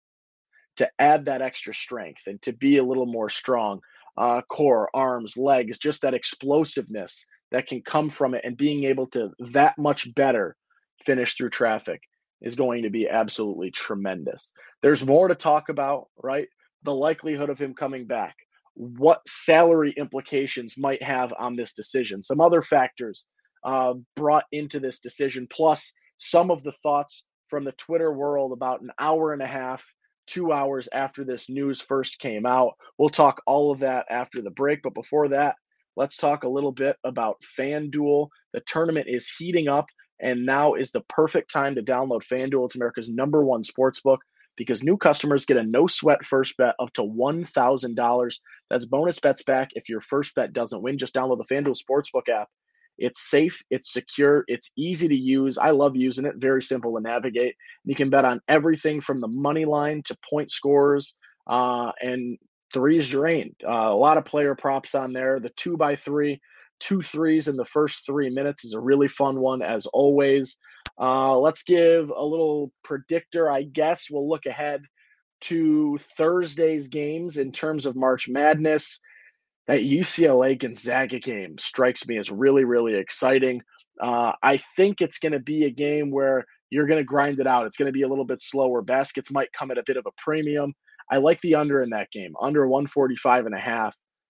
to 0.76 0.88
add 1.00 1.26
that 1.26 1.42
extra 1.42 1.74
strength 1.74 2.22
and 2.28 2.40
to 2.44 2.54
be 2.54 2.78
a 2.78 2.84
little 2.84 3.08
more 3.08 3.30
strong 3.30 3.80
uh, 4.18 4.42
core, 4.52 4.90
arms, 4.94 5.36
legs, 5.36 5.80
just 5.80 6.02
that 6.02 6.14
explosiveness 6.14 7.26
that 7.52 7.66
can 7.66 7.82
come 7.82 8.10
from 8.10 8.36
it 8.36 8.42
and 8.44 8.58
being 8.58 8.84
able 8.84 9.08
to 9.08 9.30
that 9.40 9.76
much 9.78 10.14
better 10.16 10.56
finish 11.06 11.36
through 11.36 11.50
traffic 11.50 12.02
is 12.42 12.56
going 12.56 12.84
to 12.84 12.90
be 12.90 13.10
absolutely 13.10 13.72
tremendous. 13.72 14.54
There's 14.82 15.06
more 15.06 15.28
to 15.28 15.36
talk 15.36 15.70
about, 15.70 16.08
right? 16.22 16.48
The 16.84 16.94
likelihood 16.94 17.50
of 17.50 17.60
him 17.60 17.74
coming 17.74 18.06
back, 18.06 18.36
what 18.76 19.28
salary 19.28 19.94
implications 19.98 20.76
might 20.78 21.02
have 21.02 21.34
on 21.40 21.56
this 21.56 21.74
decision, 21.74 22.22
some 22.22 22.40
other 22.40 22.62
factors 22.62 23.26
uh, 23.64 23.96
brought 24.16 24.46
into 24.52 24.80
this 24.80 25.00
decision, 25.00 25.48
plus 25.50 25.92
some 26.18 26.52
of 26.52 26.64
the 26.64 26.72
thoughts 26.72 27.26
from 27.48 27.64
the 27.64 27.72
Twitter 27.74 28.14
world 28.14 28.54
about 28.54 28.82
an 28.82 28.92
hour 29.00 29.34
and 29.34 29.42
a 29.42 29.48
half 29.48 29.84
two 30.28 30.52
hours 30.52 30.88
after 30.92 31.24
this 31.24 31.50
news 31.50 31.82
first 31.82 32.20
came 32.20 32.46
out. 32.46 32.74
We'll 32.98 33.10
talk 33.10 33.42
all 33.48 33.72
of 33.72 33.80
that 33.80 34.06
after 34.10 34.42
the 34.42 34.52
break. 34.52 34.82
But 34.84 34.94
before 34.94 35.30
that, 35.30 35.56
let's 35.96 36.18
talk 36.18 36.44
a 36.44 36.50
little 36.50 36.72
bit 36.72 36.98
about 37.04 37.42
FanDuel. 37.58 38.28
The 38.54 38.62
tournament 38.68 39.08
is 39.10 39.32
heating 39.38 39.68
up. 39.68 39.86
And 40.20 40.46
now 40.46 40.74
is 40.74 40.92
the 40.92 41.02
perfect 41.02 41.52
time 41.52 41.76
to 41.76 41.84
download 41.84 42.24
FanDuel. 42.24 42.66
It's 42.66 42.76
America's 42.76 43.10
number 43.10 43.44
one 43.44 43.64
sports 43.64 44.02
book 44.02 44.22
because 44.56 44.84
new 44.84 44.98
customers 44.98 45.46
get 45.46 45.58
a 45.58 45.64
no 45.64 45.88
sweat 45.88 46.26
first 46.26 46.58
bet 46.58 46.76
up 46.80 46.92
to 46.94 47.04
$1,000. 47.04 48.34
That's 48.70 48.86
bonus 48.86 49.20
bets 49.20 49.44
back 49.44 49.70
if 49.74 49.88
your 49.88 50.02
first 50.02 50.36
bet 50.36 50.54
doesn't 50.54 50.82
win. 50.82 50.98
Just 50.98 51.14
download 51.14 51.38
the 51.38 51.54
FanDuel 51.54 51.78
Sportsbook 51.78 52.28
app. 52.30 52.50
It's 52.98 53.30
safe, 53.30 53.62
it's 53.70 53.94
secure, 53.94 54.44
it's 54.48 54.72
easy 54.76 55.08
to 55.08 55.16
use. 55.16 55.58
I 55.58 55.70
love 55.70 55.96
using 55.96 56.26
it, 56.26 56.38
very 56.38 56.64
simple 56.64 56.96
to 56.96 57.02
navigate. 57.02 57.56
You 57.86 57.96
can 57.96 58.10
bet 58.10 58.26
on 58.26 58.42
everything 58.48 59.02
from 59.02 59.22
the 59.22 59.28
money 59.28 59.66
line 59.66 60.02
to 60.06 60.18
point 60.28 60.52
scores 60.52 61.16
uh, 61.46 61.92
and 62.02 62.40
threes 62.74 63.10
drained. 63.10 63.56
Uh, 63.64 63.90
a 63.90 63.96
lot 63.96 64.18
of 64.18 64.26
player 64.26 64.56
props 64.56 64.96
on 64.96 65.14
there. 65.14 65.40
The 65.40 65.52
two 65.56 65.78
by 65.78 65.96
three, 65.96 66.42
two 66.80 67.02
threes 67.02 67.48
in 67.48 67.56
the 67.56 67.66
first 67.66 68.06
three 68.06 68.30
minutes 68.30 68.66
is 68.66 68.74
a 68.74 68.80
really 68.80 69.08
fun 69.08 69.40
one, 69.40 69.62
as 69.62 69.86
always. 69.88 70.58
Uh, 71.00 71.38
let's 71.38 71.64
give 71.64 72.10
a 72.10 72.24
little 72.24 72.72
predictor. 72.84 73.52
I 73.52 73.64
guess 73.64 74.08
we'll 74.10 74.30
look 74.30 74.46
ahead 74.46 74.84
to 75.42 75.98
Thursday's 76.18 76.88
games 76.88 77.38
in 77.38 77.52
terms 77.52 77.86
of 77.86 77.96
March 77.96 78.28
Madness. 78.28 79.00
That 79.68 79.82
UCLA 79.82 80.58
Gonzaga 80.58 81.20
game 81.20 81.58
strikes 81.58 82.08
me 82.08 82.18
as 82.18 82.32
really, 82.32 82.64
really 82.64 82.96
exciting. 82.96 83.62
Uh, 84.02 84.32
I 84.42 84.58
think 84.76 85.02
it's 85.02 85.20
going 85.20 85.34
to 85.34 85.40
be 85.40 85.66
a 85.66 85.70
game 85.70 86.10
where 86.12 86.46
you're 86.70 86.88
going 86.88 87.00
to 87.00 87.04
grind 87.04 87.40
it 87.40 87.48
out. 87.48 87.66
It's 87.66 87.78
going 87.78 87.88
to 87.88 87.94
be 87.94 88.04
a 88.04 88.08
little 88.08 88.26
bit 88.26 88.42
slower. 88.42 88.82
Baskets 88.82 89.32
might 89.32 89.52
come 89.52 89.72
at 89.72 89.78
a 89.78 89.84
bit 89.86 89.98
of 89.98 90.06
a 90.06 90.12
premium. 90.18 90.74
I 91.12 91.18
like 91.18 91.42
the 91.42 91.56
under 91.56 91.82
in 91.82 91.92
that 91.92 92.12
game, 92.12 92.34
under 92.40 92.68
145 92.68 93.46
and 93.46 93.56
a 93.56 93.60
half. 93.60 93.96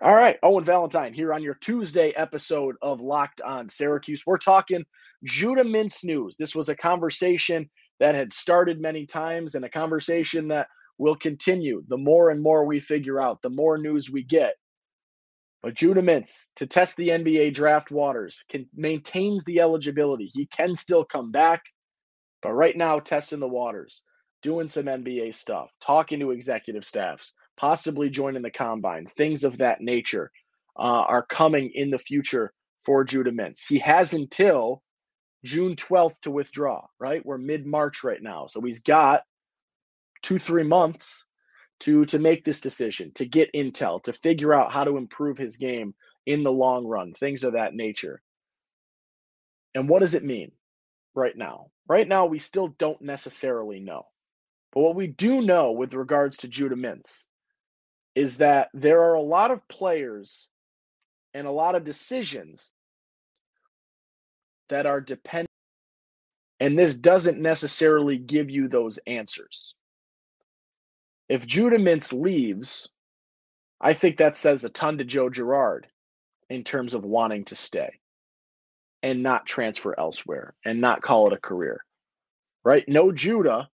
All 0.00 0.14
right, 0.14 0.36
Owen 0.44 0.62
Valentine 0.62 1.12
here 1.12 1.34
on 1.34 1.42
your 1.42 1.54
Tuesday 1.54 2.10
episode 2.10 2.76
of 2.82 3.00
Locked 3.00 3.40
on 3.40 3.68
Syracuse. 3.68 4.22
We're 4.24 4.38
talking 4.38 4.84
Judah 5.24 5.64
Mintz 5.64 6.04
news. 6.04 6.36
This 6.38 6.54
was 6.54 6.68
a 6.68 6.76
conversation 6.76 7.68
that 7.98 8.14
had 8.14 8.32
started 8.32 8.80
many 8.80 9.06
times 9.06 9.56
and 9.56 9.64
a 9.64 9.68
conversation 9.68 10.46
that 10.48 10.68
will 10.98 11.16
continue. 11.16 11.82
The 11.88 11.96
more 11.96 12.30
and 12.30 12.40
more 12.40 12.64
we 12.64 12.78
figure 12.78 13.20
out, 13.20 13.42
the 13.42 13.50
more 13.50 13.76
news 13.76 14.08
we 14.08 14.22
get. 14.22 14.54
But 15.64 15.74
Judah 15.74 16.02
Mintz, 16.02 16.50
to 16.56 16.68
test 16.68 16.96
the 16.96 17.08
NBA 17.08 17.54
draft 17.54 17.90
waters, 17.90 18.38
can, 18.48 18.68
maintains 18.76 19.42
the 19.44 19.58
eligibility. 19.58 20.26
He 20.26 20.46
can 20.46 20.76
still 20.76 21.04
come 21.04 21.32
back, 21.32 21.64
but 22.40 22.52
right 22.52 22.76
now, 22.76 23.00
testing 23.00 23.40
the 23.40 23.48
waters, 23.48 24.04
doing 24.44 24.68
some 24.68 24.84
NBA 24.86 25.34
stuff, 25.34 25.72
talking 25.82 26.20
to 26.20 26.30
executive 26.30 26.84
staffs, 26.84 27.32
possibly 27.58 28.08
joining 28.08 28.42
the 28.42 28.50
combine, 28.50 29.06
things 29.06 29.44
of 29.44 29.58
that 29.58 29.80
nature 29.80 30.30
uh, 30.78 31.04
are 31.06 31.26
coming 31.26 31.70
in 31.74 31.90
the 31.90 31.98
future 31.98 32.52
for 32.84 33.04
Judah 33.04 33.32
Mintz. 33.32 33.66
He 33.68 33.78
has 33.80 34.14
until 34.14 34.82
June 35.44 35.76
12th 35.76 36.20
to 36.22 36.30
withdraw, 36.30 36.86
right? 36.98 37.24
We're 37.26 37.38
mid 37.38 37.66
March 37.66 38.04
right 38.04 38.22
now. 38.22 38.46
So 38.46 38.60
he's 38.60 38.80
got 38.80 39.22
two, 40.22 40.38
three 40.38 40.62
months 40.62 41.24
to 41.80 42.04
to 42.06 42.18
make 42.18 42.44
this 42.44 42.60
decision, 42.60 43.12
to 43.14 43.26
get 43.26 43.52
intel, 43.54 44.02
to 44.04 44.12
figure 44.12 44.54
out 44.54 44.72
how 44.72 44.84
to 44.84 44.96
improve 44.96 45.38
his 45.38 45.56
game 45.56 45.94
in 46.26 46.42
the 46.42 46.52
long 46.52 46.86
run, 46.86 47.12
things 47.12 47.44
of 47.44 47.54
that 47.54 47.74
nature. 47.74 48.20
And 49.74 49.88
what 49.88 50.00
does 50.00 50.14
it 50.14 50.24
mean 50.24 50.52
right 51.14 51.36
now? 51.36 51.70
Right 51.88 52.06
now, 52.06 52.26
we 52.26 52.38
still 52.38 52.68
don't 52.78 53.00
necessarily 53.00 53.80
know. 53.80 54.06
But 54.72 54.80
what 54.80 54.96
we 54.96 55.06
do 55.06 55.40
know 55.40 55.72
with 55.72 55.94
regards 55.94 56.38
to 56.38 56.48
Judah 56.48 56.76
Mintz 56.76 57.24
is 58.18 58.38
that 58.38 58.68
there 58.74 59.04
are 59.04 59.14
a 59.14 59.22
lot 59.22 59.52
of 59.52 59.68
players 59.68 60.48
and 61.34 61.46
a 61.46 61.52
lot 61.52 61.76
of 61.76 61.84
decisions 61.84 62.72
that 64.70 64.86
are 64.86 65.00
dependent, 65.00 65.48
and 66.58 66.76
this 66.76 66.96
doesn't 66.96 67.38
necessarily 67.38 68.18
give 68.18 68.50
you 68.50 68.66
those 68.66 68.98
answers. 69.06 69.72
If 71.28 71.46
Judah 71.46 71.78
Mintz 71.78 72.12
leaves, 72.12 72.90
I 73.80 73.94
think 73.94 74.16
that 74.16 74.36
says 74.36 74.64
a 74.64 74.68
ton 74.68 74.98
to 74.98 75.04
Joe 75.04 75.30
Girard 75.30 75.86
in 76.50 76.64
terms 76.64 76.94
of 76.94 77.04
wanting 77.04 77.44
to 77.44 77.54
stay 77.54 78.00
and 79.00 79.22
not 79.22 79.46
transfer 79.46 79.94
elsewhere 79.96 80.56
and 80.64 80.80
not 80.80 81.02
call 81.02 81.28
it 81.28 81.34
a 81.34 81.40
career. 81.40 81.84
Right? 82.64 82.82
No 82.88 83.12
Judah 83.12 83.68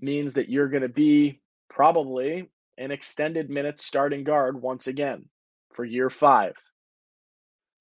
means 0.00 0.34
that 0.34 0.48
you're 0.48 0.70
going 0.70 0.84
to 0.84 0.88
be 0.88 1.42
probably 1.68 2.48
an 2.78 2.90
extended 2.90 3.50
minutes 3.50 3.84
starting 3.84 4.24
guard 4.24 4.60
once 4.60 4.86
again 4.86 5.26
for 5.74 5.84
year 5.84 6.10
five. 6.10 6.54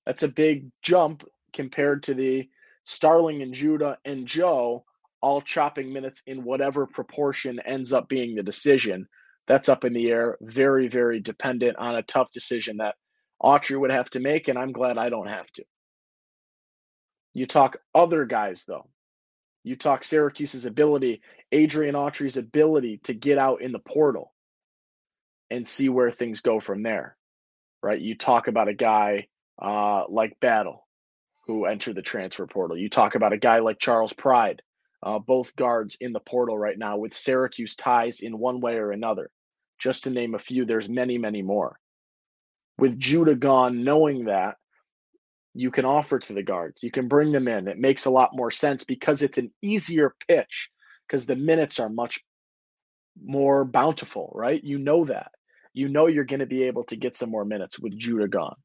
That's 0.05 0.23
a 0.23 0.27
big 0.27 0.71
jump 0.81 1.23
compared 1.53 2.03
to 2.03 2.13
the 2.13 2.49
Starling 2.85 3.41
and 3.41 3.53
Judah 3.53 3.97
and 4.03 4.27
Joe 4.27 4.83
all 5.21 5.41
chopping 5.41 5.93
minutes 5.93 6.21
in 6.27 6.43
whatever 6.43 6.85
proportion 6.85 7.59
ends 7.65 7.93
up 7.93 8.09
being 8.09 8.35
the 8.35 8.43
decision. 8.43 9.07
That's 9.47 9.69
up 9.69 9.85
in 9.85 9.93
the 9.93 10.09
air. 10.09 10.37
Very, 10.41 10.89
very 10.89 11.21
dependent 11.21 11.77
on 11.77 11.95
a 11.95 12.03
tough 12.03 12.29
decision 12.33 12.77
that 12.77 12.95
Autry 13.41 13.79
would 13.79 13.91
have 13.91 14.09
to 14.11 14.19
make, 14.19 14.49
and 14.49 14.59
I'm 14.59 14.73
glad 14.73 14.97
I 14.97 15.09
don't 15.09 15.27
have 15.27 15.47
to. 15.53 15.63
You 17.33 17.45
talk 17.45 17.77
other 17.95 18.25
guys, 18.25 18.65
though. 18.67 18.89
You 19.63 19.77
talk 19.77 20.03
Syracuse's 20.03 20.65
ability, 20.65 21.21
Adrian 21.53 21.95
Autry's 21.95 22.35
ability 22.35 22.99
to 23.05 23.13
get 23.13 23.37
out 23.37 23.61
in 23.61 23.71
the 23.71 23.79
portal 23.79 24.32
and 25.53 25.67
see 25.67 25.89
where 25.89 26.11
things 26.11 26.41
go 26.41 26.59
from 26.59 26.83
there, 26.83 27.15
right? 27.81 27.99
You 27.99 28.17
talk 28.17 28.47
about 28.47 28.67
a 28.67 28.73
guy 28.73 29.27
uh, 29.61 30.03
like 30.09 30.39
Battle 30.39 30.85
who 31.47 31.65
entered 31.65 31.95
the 31.95 32.01
transfer 32.01 32.47
portal. 32.47 32.77
You 32.77 32.89
talk 32.89 33.15
about 33.15 33.33
a 33.33 33.37
guy 33.37 33.59
like 33.59 33.79
Charles 33.79 34.13
Pride 34.13 34.61
uh, 35.03 35.19
both 35.19 35.55
guards 35.55 35.97
in 35.99 36.13
the 36.13 36.19
portal 36.21 36.57
right 36.57 36.77
now 36.77 36.97
with 36.97 37.13
Syracuse 37.13 37.75
ties 37.75 38.21
in 38.21 38.39
one 38.39 38.61
way 38.61 38.75
or 38.75 38.91
another. 38.91 39.29
Just 39.77 40.05
to 40.05 40.09
name 40.09 40.33
a 40.33 40.39
few, 40.39 40.65
there's 40.65 40.87
many, 40.87 41.17
many 41.17 41.41
more. 41.41 41.77
With 42.77 42.97
Judah 42.97 43.35
gone, 43.35 43.83
knowing 43.83 44.25
that, 44.25 44.55
you 45.53 45.71
can 45.71 45.85
offer 45.85 46.19
to 46.19 46.33
the 46.33 46.41
guards. 46.41 46.81
You 46.81 46.89
can 46.89 47.07
bring 47.07 47.31
them 47.31 47.47
in. 47.47 47.67
It 47.67 47.77
makes 47.77 48.05
a 48.05 48.11
lot 48.11 48.31
more 48.33 48.49
sense 48.49 48.85
because 48.85 49.21
it's 49.21 49.37
an 49.37 49.51
easier 49.61 50.15
pitch 50.27 50.69
because 51.05 51.25
the 51.25 51.35
minutes 51.35 51.79
are 51.79 51.89
much 51.89 52.21
more 53.21 53.65
bountiful, 53.65 54.31
right? 54.33 54.63
You 54.63 54.79
know 54.79 55.05
that. 55.05 55.31
You 55.73 55.89
know 55.89 56.07
you're 56.07 56.23
going 56.23 56.39
to 56.39 56.45
be 56.45 56.63
able 56.63 56.83
to 56.85 56.95
get 56.95 57.15
some 57.15 57.31
more 57.31 57.45
minutes 57.45 57.79
with 57.79 57.97
Judah 57.97 58.27
gone 58.27 58.55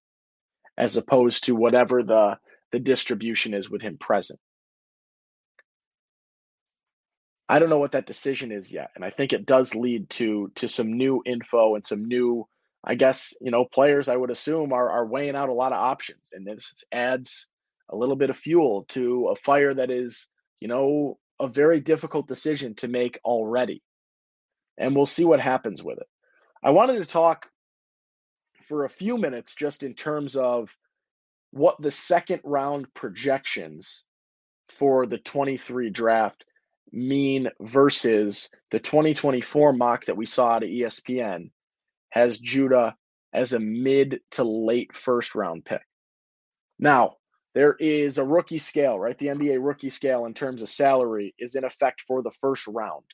as 0.77 0.97
opposed 0.97 1.45
to 1.45 1.55
whatever 1.55 2.03
the 2.03 2.39
the 2.71 2.79
distribution 2.79 3.55
is 3.55 3.69
with 3.69 3.83
him 3.83 3.99
present. 3.99 4.39
I 7.49 7.59
don't 7.59 7.71
know 7.71 7.79
what 7.79 7.93
that 7.93 8.07
decision 8.07 8.53
is 8.53 8.71
yet, 8.71 8.91
and 8.95 9.05
I 9.05 9.11
think 9.11 9.33
it 9.33 9.47
does 9.47 9.75
lead 9.75 10.11
to 10.11 10.53
to 10.57 10.69
some 10.69 10.93
new 10.93 11.23
info 11.25 11.75
and 11.75 11.85
some 11.85 12.05
new, 12.05 12.47
I 12.85 12.95
guess 12.95 13.33
you 13.41 13.51
know, 13.51 13.65
players. 13.65 14.09
I 14.09 14.17
would 14.17 14.31
assume 14.31 14.73
are 14.73 14.91
are 14.91 15.07
weighing 15.07 15.35
out 15.35 15.49
a 15.49 15.55
lot 15.55 15.73
of 15.73 15.79
options, 15.79 16.31
and 16.33 16.47
this 16.47 16.85
adds 16.93 17.49
a 17.89 17.97
little 17.97 18.17
bit 18.17 18.31
of 18.31 18.37
fuel 18.37 18.85
to 18.91 19.29
a 19.29 19.37
fire 19.37 19.73
that 19.73 19.91
is, 19.91 20.29
you 20.61 20.69
know, 20.69 21.19
a 21.41 21.49
very 21.49 21.81
difficult 21.81 22.29
decision 22.29 22.75
to 22.77 22.89
make 22.89 23.19
already, 23.25 23.83
and 24.77 24.95
we'll 24.95 25.07
see 25.07 25.25
what 25.25 25.41
happens 25.41 25.83
with 25.83 25.99
it. 25.99 26.07
I 26.63 26.71
wanted 26.71 26.99
to 26.99 27.07
talk 27.07 27.49
for 28.65 28.85
a 28.85 28.91
few 28.91 29.17
minutes 29.17 29.55
just 29.55 29.83
in 29.83 29.95
terms 29.95 30.37
of 30.37 30.77
what 31.51 31.81
the 31.81 31.91
second 31.91 32.41
round 32.45 32.93
projections 32.95 34.05
for 34.79 35.07
the 35.07 35.19
23 35.19 35.91
draft 35.91 36.45
mean 36.93 37.49
versus 37.61 38.49
the 38.71 38.79
2024 38.79 39.73
mock 39.73 40.05
that 40.07 40.17
we 40.17 40.27
saw 40.27 40.57
at 40.57 40.63
ESPN 40.63 41.51
has 42.11 42.39
Judah 42.39 42.95
as 43.33 43.53
a 43.53 43.61
mid 43.61 44.21
to 44.33 44.45
late 44.45 44.95
first 44.97 45.35
round 45.35 45.65
pick. 45.65 45.83
Now, 46.79 47.15
there 47.55 47.75
is 47.75 48.19
a 48.19 48.25
rookie 48.25 48.59
scale, 48.59 48.99
right? 48.99 49.17
The 49.17 49.29
NBA 49.29 49.59
rookie 49.61 49.91
scale 49.91 50.27
in 50.27 50.35
terms 50.35 50.63
of 50.63 50.69
salary 50.69 51.35
is 51.39 51.55
in 51.55 51.65
effect 51.65 52.03
for 52.03 52.23
the 52.23 52.31
first 52.41 52.67
round. 52.67 53.05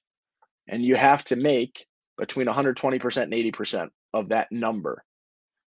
And 0.68 0.84
you 0.84 0.96
have 0.96 1.24
to 1.24 1.36
make 1.36 1.86
between 2.18 2.46
120% 2.46 3.22
and 3.22 3.32
80% 3.32 3.90
of 4.12 4.28
that 4.28 4.50
number 4.52 5.04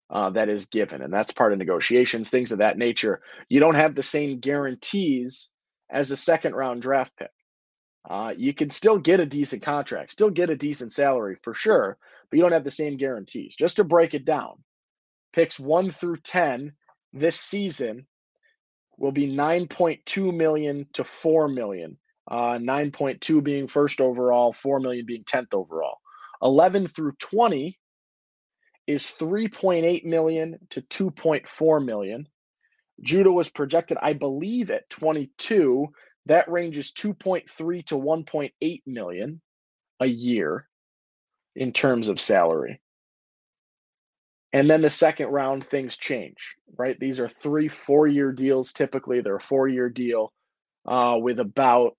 uh, 0.10 0.30
that 0.32 0.50
is 0.50 0.68
given. 0.68 1.02
And 1.02 1.14
that's 1.14 1.34
part 1.34 1.52
of 1.52 1.60
negotiations, 1.60 2.30
things 2.30 2.52
of 2.52 2.60
that 2.60 2.78
nature. 2.78 3.22
You 3.50 3.60
don't 3.60 3.76
have 3.76 3.96
the 3.96 4.04
same 4.04 4.40
guarantees 4.40 5.50
as 5.90 6.12
a 6.12 6.18
second 6.18 6.56
round 6.56 6.82
draft 6.82 7.16
pick 7.18 7.32
uh, 8.10 8.34
you 8.38 8.54
can 8.54 8.70
still 8.70 8.98
get 8.98 9.20
a 9.20 9.26
decent 9.26 9.62
contract, 9.62 10.14
still 10.14 10.30
get 10.30 10.50
a 10.50 10.56
decent 10.56 10.94
salary 10.94 11.38
for 11.44 11.54
sure, 11.54 11.98
but 12.30 12.38
you 12.38 12.44
don't 12.44 12.54
have 12.54 12.64
the 12.64 12.72
same 12.72 12.98
guarantees. 12.98 13.56
Just 13.56 13.78
to 13.78 13.84
break 13.84 14.14
it 14.14 14.26
down, 14.26 14.64
picks 15.34 15.60
one 15.60 15.92
through 15.92 16.18
10 16.18 16.74
this 17.14 17.40
season 17.40 18.06
will 18.98 19.12
be 19.12 19.28
9.2 19.28 20.36
million 20.36 20.88
to 20.94 21.04
4 21.04 21.50
million. 21.50 21.98
Uh, 22.30 22.58
9.2 22.58 23.44
being 23.44 23.68
first 23.68 24.02
overall, 24.02 24.54
4 24.54 24.80
million 24.80 25.06
being 25.06 25.24
10th 25.24 25.54
overall. 25.54 25.98
11 26.42 26.88
through 26.88 27.14
20 27.20 27.78
is 28.86 29.04
3.8 29.20 30.06
million 30.06 30.58
to 30.72 30.82
2.4 30.82 31.86
million. 31.86 32.28
Judah 33.02 33.32
was 33.32 33.50
projected, 33.50 33.98
I 34.02 34.14
believe, 34.14 34.72
at 34.72 34.90
22. 34.90 35.88
That 36.28 36.50
range 36.50 36.78
is 36.78 36.92
2.3 36.92 37.86
to 37.88 37.96
1.8 37.96 38.82
million 38.86 39.42
a 40.00 40.06
year 40.06 40.68
in 41.56 41.74
terms 41.74 42.08
of 42.08 42.20
salary. 42.20 42.80
And 44.54 44.70
then 44.70 44.82
the 44.82 44.90
second 44.90 45.28
round, 45.28 45.64
things 45.64 45.98
change, 45.98 46.56
right? 46.78 46.98
These 47.00 47.20
are 47.20 47.28
three, 47.28 47.68
four 47.68 48.08
year 48.08 48.32
deals. 48.32 48.74
Typically, 48.74 49.22
they're 49.22 49.36
a 49.36 49.42
four 49.42 49.68
year 49.68 49.90
deal 49.90 50.34
uh, 50.88 51.18
with 51.22 51.40
about 51.40 51.98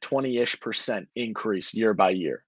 20 0.00 0.38
ish 0.38 0.60
percent 0.60 1.08
increase 1.14 1.72
year 1.74 1.94
by 1.94 2.10
year. 2.10 2.42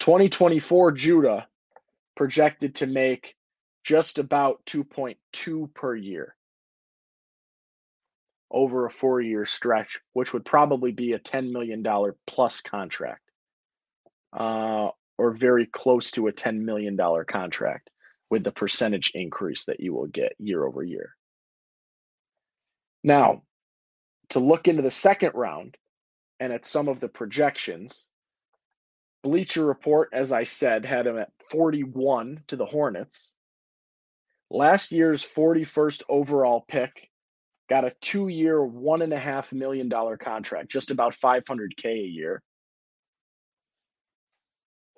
2024 0.00 0.92
Judah 0.92 1.46
projected 2.16 2.74
to 2.76 2.86
make 2.86 3.36
just 3.84 4.18
about 4.18 4.64
2.2 4.66 5.72
per 5.74 5.94
year 5.94 6.34
over 8.50 8.86
a 8.86 8.90
four 8.90 9.20
year 9.20 9.44
stretch, 9.44 10.00
which 10.12 10.32
would 10.32 10.44
probably 10.44 10.90
be 10.90 11.12
a 11.12 11.18
$10 11.18 11.52
million 11.52 11.84
plus 12.26 12.60
contract 12.60 13.30
uh, 14.32 14.88
or 15.18 15.32
very 15.32 15.66
close 15.66 16.10
to 16.12 16.28
a 16.28 16.32
$10 16.32 16.60
million 16.60 16.98
contract 17.28 17.90
with 18.28 18.44
the 18.44 18.52
percentage 18.52 19.12
increase 19.14 19.64
that 19.66 19.80
you 19.80 19.92
will 19.94 20.06
get 20.06 20.32
year 20.38 20.64
over 20.64 20.82
year. 20.82 21.14
Now, 23.02 23.42
to 24.30 24.40
look 24.40 24.68
into 24.68 24.82
the 24.82 24.90
second 24.90 25.32
round 25.34 25.76
and 26.38 26.52
at 26.52 26.66
some 26.66 26.88
of 26.88 27.00
the 27.00 27.08
projections, 27.08 28.08
Bleacher 29.22 29.64
Report, 29.64 30.10
as 30.12 30.32
I 30.32 30.44
said, 30.44 30.84
had 30.84 31.06
him 31.06 31.18
at 31.18 31.30
41 31.50 32.42
to 32.48 32.56
the 32.56 32.66
Hornets. 32.66 33.32
Last 34.50 34.92
year's 34.92 35.24
41st 35.24 36.02
overall 36.08 36.64
pick 36.66 37.08
got 37.68 37.84
a 37.84 37.94
two 38.00 38.28
year, 38.28 38.58
$1.5 38.58 39.52
million 39.52 39.90
contract, 40.18 40.70
just 40.70 40.90
about 40.90 41.14
500K 41.22 41.84
a 41.84 42.08
year. 42.08 42.42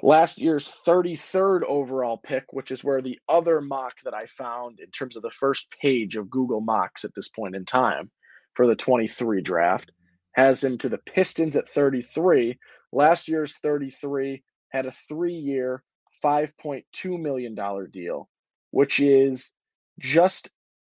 Last 0.00 0.40
year's 0.40 0.72
33rd 0.86 1.62
overall 1.62 2.16
pick, 2.16 2.44
which 2.50 2.72
is 2.72 2.82
where 2.82 3.00
the 3.00 3.20
other 3.28 3.60
mock 3.60 3.94
that 4.04 4.14
I 4.14 4.26
found 4.26 4.80
in 4.80 4.90
terms 4.90 5.16
of 5.16 5.22
the 5.22 5.30
first 5.30 5.70
page 5.80 6.16
of 6.16 6.30
Google 6.30 6.60
Mocks 6.60 7.04
at 7.04 7.14
this 7.14 7.28
point 7.28 7.54
in 7.54 7.64
time 7.64 8.10
for 8.54 8.66
the 8.66 8.74
23 8.74 9.42
draft, 9.42 9.92
has 10.32 10.64
him 10.64 10.78
to 10.78 10.88
the 10.88 10.98
Pistons 10.98 11.56
at 11.56 11.68
33 11.68 12.58
Last 12.92 13.28
year's 13.28 13.56
33 13.58 14.42
had 14.68 14.86
a 14.86 14.92
three 14.92 15.34
year, 15.34 15.82
$5.2 16.22 17.20
million 17.20 17.54
deal, 17.90 18.28
which 18.70 19.00
is 19.00 19.50
just 19.98 20.50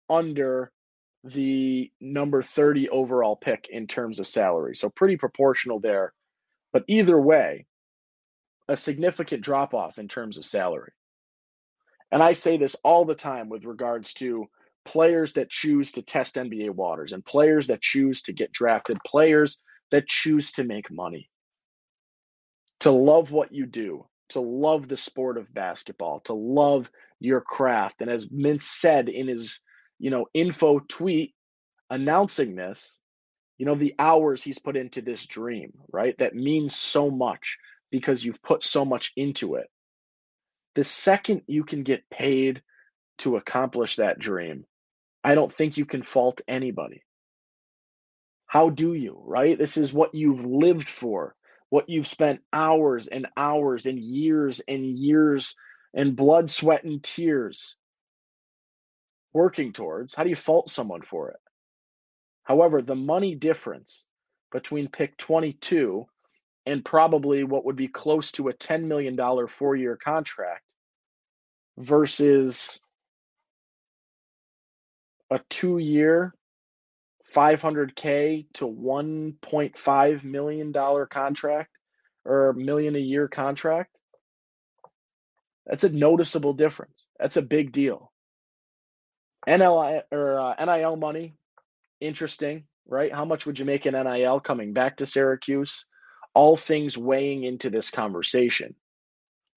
under 0.09 0.73
the 1.25 1.93
number 2.01 2.43
30 2.43 2.89
overall 2.89 3.37
pick 3.37 3.69
in 3.71 3.87
terms 3.87 4.19
of 4.19 4.27
salary. 4.27 4.75
So 4.75 4.89
pretty 4.89 5.17
proportional 5.17 5.79
there. 5.79 6.15
But 6.73 6.85
either 6.89 7.21
way, 7.21 7.67
a 8.69 8.77
significant 8.77 9.43
drop 9.43 9.75
off 9.75 9.99
in 9.99 10.09
terms 10.09 10.39
of 10.39 10.47
salary. 10.47 10.93
And 12.11 12.23
I 12.23 12.33
say 12.33 12.57
this 12.57 12.77
all 12.83 13.05
the 13.05 13.15
time 13.15 13.49
with 13.49 13.65
regards 13.65 14.15
to 14.15 14.49
players 14.85 15.35
that 15.35 15.51
choose 15.51 15.93
to 15.93 16.03
test 16.03 16.37
NBA 16.37 16.71
waters 16.71 17.13
and 17.13 17.25
players 17.25 17.67
that 17.67 17.83
choose 17.83 18.23
to 18.23 18.33
get 18.33 18.53
drafted, 18.53 18.99
players 19.05 19.59
that 19.91 20.09
choose 20.09 20.53
to 20.53 20.65
make 20.65 20.91
money 20.91 21.29
to 22.81 22.91
love 22.91 23.31
what 23.31 23.53
you 23.53 23.67
do, 23.67 24.07
to 24.31 24.41
love 24.41 24.89
the 24.89 24.97
sport 24.97 25.37
of 25.39 25.53
basketball, 25.53 26.21
to 26.21 26.33
love 26.33 26.91
your 27.21 27.41
craft. 27.41 28.01
And 28.01 28.11
as 28.11 28.27
Mintz 28.29 28.63
said 28.63 29.09
in 29.09 29.29
his, 29.29 29.61
you 29.99 30.11
know, 30.11 30.27
info 30.35 30.81
tweet 30.81 31.35
announcing 31.91 32.57
this, 32.57 32.99
you 33.59 33.67
know, 33.67 33.75
the 33.75 33.95
hours 33.99 34.43
he's 34.43 34.59
put 34.59 34.77
into 34.77 35.03
this 35.03 35.27
dream, 35.27 35.73
right? 35.93 36.17
That 36.19 36.35
means 36.35 36.75
so 36.75 37.11
much 37.11 37.59
because 37.91 38.25
you've 38.25 38.43
put 38.43 38.65
so 38.65 38.85
much 38.85 39.13
into 39.17 39.57
it. 39.57 39.67
The 40.75 40.85
second 40.85 41.43
you 41.47 41.65
can 41.65 41.83
get 41.83 42.09
paid 42.09 42.63
to 43.19 43.37
accomplish 43.37 43.97
that 43.97 44.19
dream, 44.19 44.65
I 45.23 45.35
don't 45.35 45.53
think 45.53 45.77
you 45.77 45.85
can 45.85 46.03
fault 46.03 46.41
anybody. 46.49 47.03
How 48.47 48.71
do 48.71 48.95
you, 48.95 49.21
right? 49.27 49.59
This 49.59 49.77
is 49.77 49.93
what 49.93 50.15
you've 50.15 50.45
lived 50.45 50.89
for 50.89 51.35
what 51.71 51.89
you've 51.89 52.07
spent 52.07 52.41
hours 52.53 53.07
and 53.07 53.27
hours 53.37 53.87
and 53.87 53.99
years 53.99 54.61
and 54.69 54.85
years 54.85 55.55
and 55.95 56.15
blood, 56.15 56.51
sweat, 56.51 56.85
and 56.85 57.03
tears 57.03 57.77
working 59.33 59.73
towards. 59.73 60.15
How 60.15 60.25
do 60.25 60.31
you 60.31 60.37
fault 60.37 60.69
someone 60.69 61.03
for 61.03 61.31
it? 61.31 61.41
However, 62.43 62.83
the 62.83 62.97
money 62.97 63.35
difference 63.35 64.05
between 64.53 64.89
pick 64.89 65.17
22 65.17 66.07
and 66.67 66.85
probably 66.85 67.45
what 67.45 67.65
would 67.65 67.77
be 67.77 67.89
close 67.89 68.33
to 68.33 68.49
a 68.49 68.53
$10 68.53 68.85
million 68.85 69.17
four 69.49 69.77
year 69.77 69.97
contract 69.97 70.75
versus 71.79 72.81
a 75.31 75.41
two 75.49 75.79
year 75.79 76.35
500k 77.35 78.47
to 78.55 78.67
1.5 78.67 80.25
million 80.25 80.73
dollar 80.73 81.07
contract 81.07 81.71
or 82.25 82.53
million 82.55 82.97
a 82.97 83.01
year 83.01 83.29
contract 83.29 83.97
that's 85.67 85.85
a 85.85 85.91
noticeable 85.91 86.55
difference. 86.55 87.07
That's 87.21 87.37
a 87.37 87.43
big 87.43 87.71
deal. 87.71 88.11
NL 89.49 90.03
or 90.11 90.39
uh, 90.41 90.65
NIL 90.65 90.97
money 90.97 91.35
interesting 92.01 92.65
right? 92.91 93.15
How 93.15 93.25
much 93.25 93.47
would 93.47 93.59
you 93.59 93.65
make 93.65 93.87
in 93.87 93.95
NIL 93.95 94.41
coming 94.41 94.73
back 94.73 94.97
to 94.97 95.07
Syracuse? 95.07 95.87
All 96.35 96.57
things 96.57 96.99
weighing 96.99 97.45
into 97.45 97.71
this 97.71 97.91
conversation 97.91 98.75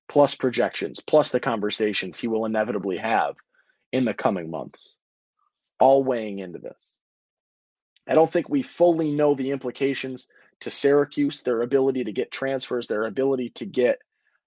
plus 0.10 0.36
projections 0.36 1.00
plus 1.00 1.30
the 1.30 1.40
conversations 1.40 2.20
he 2.20 2.28
will 2.28 2.46
inevitably 2.46 2.98
have 2.98 3.36
in 3.92 4.04
the 4.06 4.14
coming 4.14 4.52
months 4.52 4.98
all 5.80 6.04
weighing 6.04 6.40
into 6.40 6.60
this 6.60 7.00
I 8.08 8.16
don't 8.16 8.32
think 8.32 8.50
we 8.50 8.64
fully 8.64 9.12
know 9.12 9.36
the 9.36 9.52
implications 9.52 10.28
to 10.62 10.72
Syracuse, 10.72 11.42
their 11.42 11.62
ability 11.62 12.06
to 12.06 12.12
get 12.12 12.32
transfers, 12.32 12.88
their 12.88 13.06
ability 13.06 13.52
to 13.56 13.66
get 13.66 14.00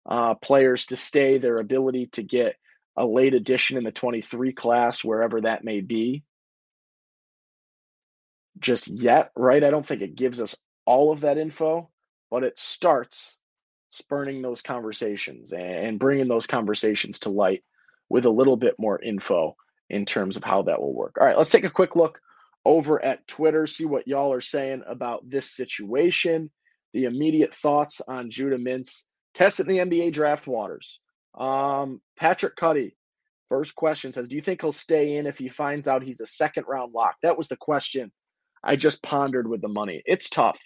uh, 0.05 0.35
players 0.35 0.87
to 0.87 0.97
stay, 0.97 1.38
their 1.38 1.59
ability 1.59 2.07
to 2.12 2.23
get 2.23 2.57
a 2.97 3.05
late 3.05 3.35
addition 3.35 3.77
in 3.77 3.85
the 3.85 3.92
23 3.92 4.53
class, 4.53 5.05
wherever 5.05 5.40
that 5.42 5.64
may 5.64 5.81
be. 5.81 6.23
Just 8.59 8.88
yet, 8.88 9.31
right? 9.37 9.62
I 9.62 9.71
don't 9.71 9.87
think 9.87 10.03
it 10.03 10.16
gives 10.16 10.40
us 10.40 10.57
all 10.87 11.12
of 11.12 11.21
that 11.21 11.37
info, 11.37 11.90
but 12.31 12.45
it 12.45 12.59
starts 12.59 13.38
spurning 13.90 14.42
those 14.42 14.62
conversations 14.62 15.53
and 15.53 15.99
bringing 15.99 16.29
those 16.29 16.47
conversations 16.47 17.21
to 17.21 17.31
light 17.31 17.64
with 18.09 18.25
a 18.25 18.31
little 18.31 18.57
bit 18.57 18.75
more 18.79 19.01
info 19.01 19.57
in 19.90 20.07
terms 20.07 20.37
of 20.37 20.45
how 20.45 20.62
that 20.62 20.81
will 20.81 20.95
work. 20.95 21.16
All 21.21 21.27
right, 21.27 21.37
let's 21.37 21.51
take 21.51 21.64
a 21.64 21.71
quick 21.71 21.97
look 21.97 22.21
over 22.66 23.02
at 23.02 23.26
Twitter, 23.29 23.64
see 23.64 23.85
what 23.85 24.09
y'all 24.09 24.33
are 24.33 24.40
saying 24.40 24.83
about 24.88 25.31
this 25.31 25.55
situation, 25.55 26.50
the 26.92 27.05
immediate 27.05 27.55
thoughts 27.55 28.02
on 28.09 28.29
Judah 28.29 28.59
Mintz 28.59 29.05
testing 29.35 29.66
the 29.66 29.79
NBA 29.79 30.12
draft 30.12 30.48
waters. 30.48 30.98
Um, 31.38 32.00
Patrick 32.18 32.57
Cuddy, 32.57 32.96
first 33.48 33.76
question 33.76 34.11
says, 34.11 34.29
Do 34.29 34.35
you 34.35 34.42
think 34.42 34.62
he'll 34.62 34.72
stay 34.72 35.16
in 35.16 35.29
if 35.29 35.38
he 35.38 35.48
finds 35.48 35.87
out 35.87 36.02
he's 36.02 36.20
a 36.20 36.26
second 36.26 36.64
round 36.66 36.92
lock? 36.92 37.14
That 37.22 37.38
was 37.38 37.46
the 37.46 37.57
question 37.57 38.11
I 38.64 38.74
just 38.74 39.00
pondered 39.00 39.46
with 39.46 39.62
the 39.62 39.68
money. 39.68 40.02
It's 40.05 40.29
tough 40.29 40.59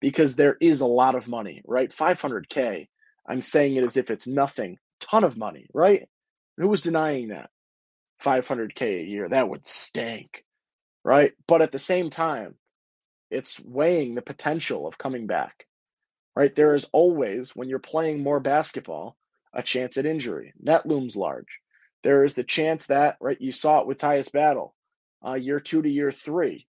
because 0.00 0.36
there 0.36 0.56
is 0.60 0.80
a 0.80 0.86
lot 0.86 1.16
of 1.16 1.26
money, 1.26 1.60
right? 1.66 1.90
500K. 1.90 2.86
I'm 3.26 3.42
saying 3.42 3.74
it 3.74 3.84
as 3.84 3.96
if 3.96 4.12
it's 4.12 4.28
nothing. 4.28 4.78
Ton 5.00 5.24
of 5.24 5.36
money, 5.36 5.66
right? 5.74 6.08
Who 6.56 6.68
was 6.68 6.82
denying 6.82 7.28
that? 7.28 7.50
500K 8.22 9.00
a 9.00 9.04
year. 9.04 9.28
That 9.28 9.48
would 9.48 9.66
stink 9.66 10.44
right? 11.04 11.32
But 11.48 11.62
at 11.62 11.72
the 11.72 11.78
same 11.80 12.10
time, 12.10 12.56
it's 13.30 13.60
weighing 13.60 14.14
the 14.14 14.22
potential 14.22 14.86
of 14.88 14.98
coming 14.98 15.26
back, 15.26 15.66
right? 16.36 16.54
There 16.54 16.74
is 16.74 16.86
always, 16.92 17.56
when 17.56 17.68
you're 17.68 17.78
playing 17.80 18.22
more 18.22 18.40
basketball, 18.40 19.16
a 19.54 19.62
chance 19.62 19.96
at 19.98 20.06
injury. 20.06 20.54
That 20.64 20.86
looms 20.86 21.16
large. 21.16 21.60
There 22.04 22.24
is 22.24 22.34
the 22.34 22.44
chance 22.44 22.86
that, 22.86 23.16
right, 23.20 23.40
you 23.40 23.52
saw 23.52 23.80
it 23.80 23.86
with 23.88 23.98
Tyus 23.98 24.32
Battle, 24.32 24.74
uh, 25.26 25.34
year 25.34 25.60
two 25.60 25.82
to 25.82 25.88
year 25.90 26.12
three, 26.12 26.66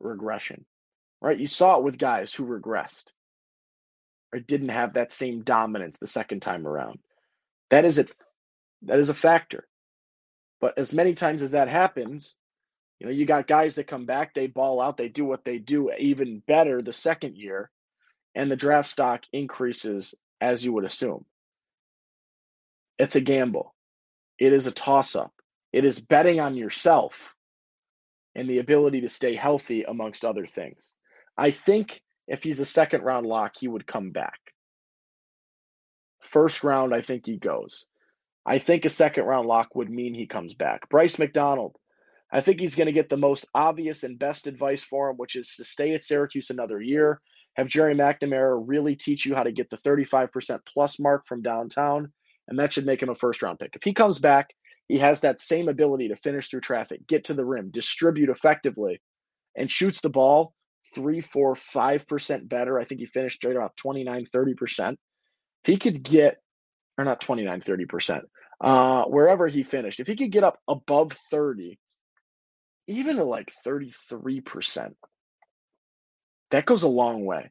regression, 0.00 0.66
right? 1.22 1.38
You 1.38 1.46
saw 1.48 1.78
it 1.78 1.84
with 1.84 1.98
guys 1.98 2.34
who 2.34 2.46
regressed. 2.46 3.04
or 4.32 4.40
didn't 4.40 4.70
have 4.70 4.94
that 4.94 5.12
same 5.12 5.42
dominance 5.42 5.98
the 5.98 6.06
second 6.06 6.40
time 6.40 6.66
around. 6.66 6.98
That 7.70 7.84
is 7.84 7.98
it. 7.98 8.10
That 8.82 9.00
is 9.00 9.08
a 9.10 9.14
factor. 9.14 9.66
But 10.60 10.78
as 10.78 10.92
many 10.94 11.14
times 11.14 11.42
as 11.42 11.52
that 11.52 11.68
happens, 11.68 12.36
you 12.98 13.06
know, 13.06 13.12
you 13.12 13.26
got 13.26 13.46
guys 13.46 13.74
that 13.74 13.86
come 13.86 14.06
back, 14.06 14.34
they 14.34 14.46
ball 14.46 14.80
out, 14.80 14.96
they 14.96 15.08
do 15.08 15.24
what 15.24 15.44
they 15.44 15.58
do 15.58 15.90
even 15.98 16.42
better 16.46 16.80
the 16.80 16.92
second 16.92 17.36
year, 17.36 17.70
and 18.34 18.50
the 18.50 18.56
draft 18.56 18.88
stock 18.88 19.22
increases 19.32 20.14
as 20.40 20.64
you 20.64 20.72
would 20.72 20.84
assume. 20.84 21.24
It's 22.98 23.16
a 23.16 23.20
gamble. 23.20 23.74
It 24.38 24.52
is 24.52 24.66
a 24.66 24.72
toss 24.72 25.16
up. 25.16 25.32
It 25.72 25.84
is 25.84 25.98
betting 26.00 26.40
on 26.40 26.56
yourself 26.56 27.34
and 28.34 28.48
the 28.48 28.58
ability 28.58 29.02
to 29.02 29.08
stay 29.08 29.34
healthy, 29.34 29.84
amongst 29.84 30.24
other 30.24 30.46
things. 30.46 30.94
I 31.36 31.50
think 31.50 32.00
if 32.26 32.42
he's 32.42 32.60
a 32.60 32.64
second 32.64 33.02
round 33.02 33.26
lock, 33.26 33.54
he 33.58 33.68
would 33.68 33.86
come 33.86 34.10
back. 34.10 34.38
First 36.22 36.64
round, 36.64 36.94
I 36.94 37.02
think 37.02 37.26
he 37.26 37.36
goes. 37.36 37.86
I 38.46 38.58
think 38.58 38.84
a 38.84 38.90
second 38.90 39.24
round 39.24 39.46
lock 39.46 39.74
would 39.74 39.90
mean 39.90 40.14
he 40.14 40.26
comes 40.26 40.54
back. 40.54 40.88
Bryce 40.88 41.18
McDonald, 41.18 41.76
I 42.34 42.40
think 42.40 42.58
he's 42.58 42.74
going 42.74 42.86
to 42.86 42.92
get 42.92 43.08
the 43.08 43.16
most 43.16 43.46
obvious 43.54 44.02
and 44.02 44.18
best 44.18 44.48
advice 44.48 44.82
for 44.82 45.08
him, 45.08 45.16
which 45.16 45.36
is 45.36 45.54
to 45.56 45.64
stay 45.64 45.94
at 45.94 46.02
Syracuse 46.02 46.50
another 46.50 46.80
year, 46.80 47.20
have 47.54 47.68
Gerry 47.68 47.94
McNamara 47.94 48.60
really 48.66 48.96
teach 48.96 49.24
you 49.24 49.36
how 49.36 49.44
to 49.44 49.52
get 49.52 49.70
the 49.70 49.76
35% 49.76 50.58
plus 50.66 50.98
mark 50.98 51.26
from 51.26 51.42
downtown, 51.42 52.12
and 52.48 52.58
that 52.58 52.72
should 52.72 52.86
make 52.86 53.00
him 53.00 53.08
a 53.08 53.14
first 53.14 53.40
round 53.40 53.60
pick. 53.60 53.76
If 53.76 53.84
he 53.84 53.94
comes 53.94 54.18
back, 54.18 54.48
he 54.88 54.98
has 54.98 55.20
that 55.20 55.40
same 55.40 55.68
ability 55.68 56.08
to 56.08 56.16
finish 56.16 56.50
through 56.50 56.62
traffic, 56.62 57.06
get 57.06 57.24
to 57.26 57.34
the 57.34 57.44
rim, 57.44 57.70
distribute 57.70 58.30
effectively, 58.30 59.00
and 59.56 59.70
shoots 59.70 60.00
the 60.00 60.10
ball 60.10 60.54
three, 60.92 61.20
four, 61.20 61.54
five 61.54 62.06
percent 62.08 62.48
better. 62.48 62.80
I 62.80 62.84
think 62.84 63.00
he 63.00 63.06
finished 63.06 63.44
right 63.44 63.54
about 63.54 63.76
29, 63.76 64.26
30%. 64.26 64.96
He 65.62 65.76
could 65.76 66.02
get, 66.02 66.38
or 66.98 67.04
not 67.04 67.20
29, 67.20 67.60
30%, 67.60 68.22
uh, 68.60 69.04
wherever 69.04 69.46
he 69.46 69.62
finished, 69.62 70.00
if 70.00 70.08
he 70.08 70.16
could 70.16 70.32
get 70.32 70.44
up 70.44 70.58
above 70.68 71.12
30, 71.30 71.78
even 72.86 73.16
to 73.16 73.24
like 73.24 73.52
33%, 73.66 74.94
that 76.50 76.66
goes 76.66 76.82
a 76.82 76.88
long 76.88 77.24
way 77.24 77.50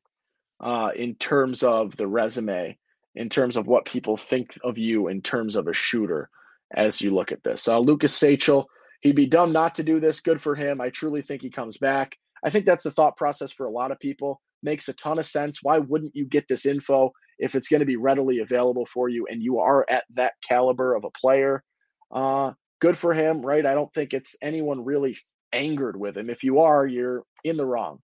uh, 0.60 0.90
in 0.96 1.16
terms 1.16 1.64
of 1.64 1.96
the 1.98 2.08
resume, 2.08 2.78
in 3.16 3.30
terms 3.30 3.58
of 3.58 3.68
what 3.68 3.86
people 3.86 4.18
think 4.18 4.58
of 4.64 4.78
you 4.78 5.08
in 5.08 5.22
terms 5.22 5.56
of 5.56 5.68
a 5.68 5.74
shooter 5.74 6.30
as 6.74 7.02
you 7.02 7.12
look 7.12 7.32
at 7.32 7.44
this. 7.44 7.68
Uh, 7.68 7.80
Lucas 7.80 8.16
Sachel, 8.16 8.66
he'd 9.02 9.16
be 9.16 9.28
dumb 9.28 9.52
not 9.52 9.76
to 9.76 9.84
do 9.84 10.00
this. 10.00 10.22
Good 10.22 10.42
for 10.42 10.56
him. 10.56 10.82
I 10.82 10.90
truly 10.90 11.22
think 11.22 11.42
he 11.42 11.50
comes 11.50 11.78
back. 11.78 12.16
I 12.44 12.50
think 12.50 12.66
that's 12.66 12.84
the 12.84 12.92
thought 12.92 13.16
process 13.16 13.52
for 13.52 13.66
a 13.66 13.72
lot 13.72 13.92
of 13.92 14.00
people. 14.00 14.42
Makes 14.64 14.88
a 14.88 14.94
ton 14.94 15.20
of 15.20 15.26
sense. 15.26 15.60
Why 15.62 15.80
wouldn't 15.80 16.16
you 16.16 16.26
get 16.26 16.48
this 16.48 16.66
info 16.66 17.12
if 17.38 17.56
it's 17.56 17.68
going 17.68 17.82
to 17.82 17.86
be 17.86 17.98
readily 17.98 18.40
available 18.40 18.86
for 18.86 19.10
you 19.10 19.28
and 19.30 19.42
you 19.42 19.60
are 19.60 19.86
at 19.90 20.06
that 20.14 20.34
caliber 20.48 20.96
of 20.96 21.04
a 21.04 21.12
player? 21.12 21.64
Uh, 22.12 22.54
good 22.84 22.98
for 22.98 23.14
him, 23.14 23.42
right? 23.42 23.66
I 23.66 23.76
don't 23.76 23.94
think 23.94 24.14
it's 24.14 24.36
anyone 24.42 24.84
really 24.84 25.18
angered 25.54 25.98
with 25.98 26.18
him. 26.18 26.30
If 26.30 26.44
you 26.44 26.60
are, 26.60 26.86
you're 26.86 27.24
in 27.42 27.56
the 27.56 27.66
wrong. 27.66 28.00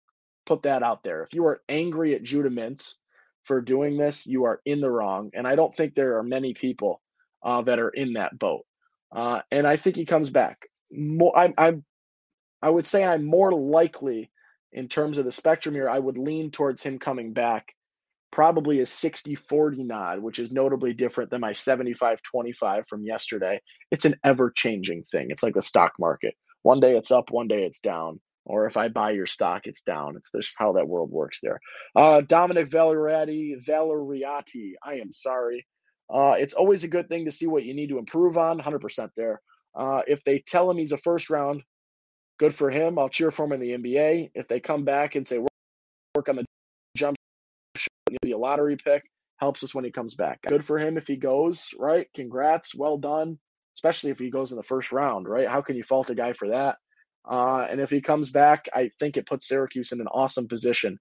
Put 0.46 0.62
that 0.62 0.84
out 0.84 1.02
there. 1.02 1.24
If 1.24 1.34
you 1.34 1.46
are 1.46 1.60
angry 1.68 2.14
at 2.14 2.22
Judah 2.22 2.48
Mintz 2.48 2.94
for 3.42 3.60
doing 3.60 3.98
this, 3.98 4.24
you 4.24 4.44
are 4.44 4.60
in 4.64 4.80
the 4.80 4.88
wrong. 4.88 5.32
And 5.34 5.48
I 5.48 5.56
don't 5.56 5.74
think 5.74 5.96
there 5.96 6.18
are 6.18 6.22
many 6.22 6.54
people 6.54 7.02
uh, 7.42 7.62
that 7.62 7.80
are 7.80 7.88
in 7.88 8.12
that 8.12 8.38
boat. 8.38 8.66
Uh, 9.10 9.40
and 9.50 9.66
I 9.66 9.74
think 9.74 9.96
he 9.96 10.04
comes 10.04 10.30
back. 10.30 10.68
More, 10.92 11.36
I'm, 11.36 11.54
I'm 11.58 11.84
I 12.62 12.70
would 12.70 12.86
say 12.86 13.04
I'm 13.04 13.24
more 13.24 13.52
likely 13.52 14.30
in 14.70 14.86
terms 14.86 15.18
of 15.18 15.24
the 15.24 15.32
spectrum 15.32 15.74
here, 15.74 15.90
I 15.90 15.98
would 15.98 16.18
lean 16.18 16.52
towards 16.52 16.84
him 16.84 17.00
coming 17.00 17.32
back 17.32 17.74
probably 18.30 18.80
a 18.80 18.86
60 18.86 19.34
40 19.34 19.84
nod, 19.84 20.20
which 20.20 20.38
is 20.38 20.52
notably 20.52 20.92
different 20.92 21.30
than 21.30 21.40
my 21.40 21.52
75 21.52 22.22
25 22.22 22.84
from 22.88 23.04
yesterday. 23.04 23.60
It's 23.90 24.04
an 24.04 24.16
ever 24.24 24.50
changing 24.50 25.04
thing. 25.04 25.28
It's 25.30 25.42
like 25.42 25.54
the 25.54 25.62
stock 25.62 25.92
market. 25.98 26.34
One 26.62 26.80
day 26.80 26.96
it's 26.96 27.10
up, 27.10 27.30
one 27.30 27.48
day 27.48 27.64
it's 27.64 27.80
down. 27.80 28.20
Or 28.44 28.66
if 28.66 28.78
I 28.78 28.88
buy 28.88 29.10
your 29.10 29.26
stock, 29.26 29.66
it's 29.66 29.82
down. 29.82 30.16
It's 30.16 30.30
just 30.34 30.54
how 30.58 30.72
that 30.72 30.88
world 30.88 31.10
works 31.10 31.40
there. 31.42 31.60
Uh, 31.94 32.22
Dominic 32.22 32.70
Valeriati, 32.70 33.62
Valeriati, 33.66 34.72
I 34.82 34.94
am 34.94 35.12
sorry. 35.12 35.66
Uh, 36.08 36.36
it's 36.38 36.54
always 36.54 36.82
a 36.82 36.88
good 36.88 37.08
thing 37.10 37.26
to 37.26 37.30
see 37.30 37.46
what 37.46 37.64
you 37.64 37.74
need 37.74 37.90
to 37.90 37.98
improve 37.98 38.38
on, 38.38 38.58
100% 38.58 39.10
there. 39.16 39.42
Uh, 39.74 40.00
if 40.06 40.24
they 40.24 40.38
tell 40.38 40.70
him 40.70 40.78
he's 40.78 40.92
a 40.92 40.98
first 40.98 41.28
round 41.28 41.62
good 42.38 42.54
for 42.54 42.70
him. 42.70 42.98
I'll 42.98 43.08
cheer 43.08 43.30
for 43.30 43.44
him 43.44 43.52
in 43.52 43.60
the 43.60 43.70
NBA. 43.70 44.30
If 44.34 44.48
they 44.48 44.60
come 44.60 44.84
back 44.84 45.16
and 45.16 45.26
say 45.26 45.38
work 45.38 46.28
on 46.28 46.36
the 46.36 46.44
be 48.28 48.34
a 48.34 48.38
lottery 48.38 48.76
pick. 48.76 49.04
Helps 49.38 49.62
us 49.62 49.74
when 49.74 49.84
he 49.84 49.92
comes 49.92 50.14
back. 50.16 50.40
Good 50.46 50.64
for 50.64 50.78
him 50.78 50.96
if 50.98 51.06
he 51.06 51.16
goes 51.16 51.68
right. 51.78 52.08
Congrats, 52.14 52.74
well 52.74 52.98
done. 52.98 53.38
Especially 53.76 54.10
if 54.10 54.18
he 54.18 54.30
goes 54.30 54.50
in 54.50 54.56
the 54.56 54.64
first 54.64 54.90
round, 54.92 55.28
right? 55.28 55.48
How 55.48 55.60
can 55.62 55.76
you 55.76 55.84
fault 55.84 56.10
a 56.10 56.14
guy 56.14 56.32
for 56.32 56.48
that? 56.48 56.76
Uh, 57.30 57.66
and 57.70 57.80
if 57.80 57.90
he 57.90 58.00
comes 58.00 58.30
back, 58.30 58.68
I 58.74 58.90
think 58.98 59.16
it 59.16 59.26
puts 59.26 59.46
Syracuse 59.46 59.92
in 59.92 60.00
an 60.00 60.08
awesome 60.08 60.48
position 60.48 60.98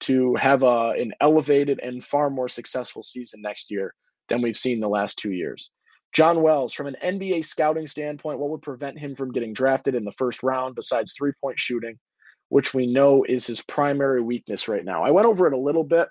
to 0.00 0.34
have 0.36 0.62
a 0.62 0.90
an 0.98 1.12
elevated 1.20 1.80
and 1.82 2.04
far 2.04 2.30
more 2.30 2.48
successful 2.48 3.02
season 3.02 3.40
next 3.42 3.70
year 3.70 3.94
than 4.28 4.42
we've 4.42 4.56
seen 4.58 4.80
the 4.80 4.88
last 4.88 5.18
two 5.18 5.32
years. 5.32 5.70
John 6.12 6.42
Wells, 6.42 6.74
from 6.74 6.88
an 6.88 6.96
NBA 7.02 7.46
scouting 7.46 7.86
standpoint, 7.86 8.38
what 8.38 8.50
would 8.50 8.62
prevent 8.62 8.98
him 8.98 9.16
from 9.16 9.32
getting 9.32 9.54
drafted 9.54 9.94
in 9.94 10.04
the 10.04 10.12
first 10.12 10.42
round 10.42 10.74
besides 10.74 11.14
three 11.16 11.32
point 11.40 11.58
shooting, 11.58 11.98
which 12.50 12.74
we 12.74 12.86
know 12.92 13.24
is 13.26 13.46
his 13.46 13.62
primary 13.62 14.20
weakness 14.20 14.68
right 14.68 14.84
now? 14.84 15.04
I 15.04 15.10
went 15.10 15.26
over 15.26 15.46
it 15.46 15.54
a 15.54 15.58
little 15.58 15.84
bit. 15.84 16.08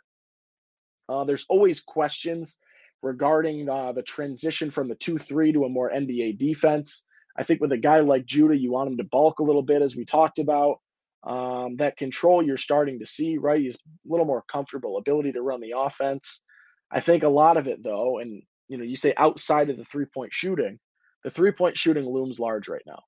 Uh, 1.10 1.24
there's 1.24 1.46
always 1.50 1.82
questions 1.82 2.58
regarding 3.02 3.70
uh, 3.70 3.92
the 3.92 4.04
transition 4.04 4.72
from 4.72 4.88
the 4.88 4.96
2 4.96 5.18
3 5.18 5.54
to 5.54 5.66
a 5.66 5.70
more 5.70 5.92
NBA 5.92 6.38
defense. 6.38 7.06
I 7.38 7.44
think 7.44 7.62
with 7.62 7.72
a 7.72 7.78
guy 7.78 8.00
like 8.00 8.26
Judah, 8.26 8.58
you 8.58 8.72
want 8.72 8.92
him 8.92 8.98
to 8.98 9.04
bulk 9.04 9.40
a 9.40 9.44
little 9.44 9.64
bit, 9.64 9.82
as 9.82 9.96
we 9.96 10.06
talked 10.06 10.40
about. 10.40 10.80
Um, 11.24 11.78
that 11.78 11.98
control 11.98 12.44
you're 12.44 12.58
starting 12.58 13.00
to 13.00 13.06
see, 13.06 13.38
right? 13.38 13.62
He's 13.62 13.76
a 13.76 14.12
little 14.12 14.26
more 14.26 14.44
comfortable, 14.52 14.98
ability 14.98 15.34
to 15.34 15.42
run 15.42 15.62
the 15.62 15.74
offense. 15.78 16.44
I 16.90 17.00
think 17.00 17.22
a 17.24 17.30
lot 17.30 17.58
of 17.58 17.68
it, 17.68 17.84
though, 17.84 18.18
and 18.18 18.42
you 18.68 18.78
know, 18.78 18.84
you 18.84 18.96
say 18.96 19.14
outside 19.16 19.70
of 19.70 19.78
the 19.78 19.86
three 19.86 20.06
point 20.06 20.34
shooting, 20.34 20.80
the 21.24 21.30
three 21.30 21.52
point 21.52 21.78
shooting 21.78 22.06
looms 22.06 22.40
large 22.40 22.68
right 22.68 22.82
now. 22.88 23.04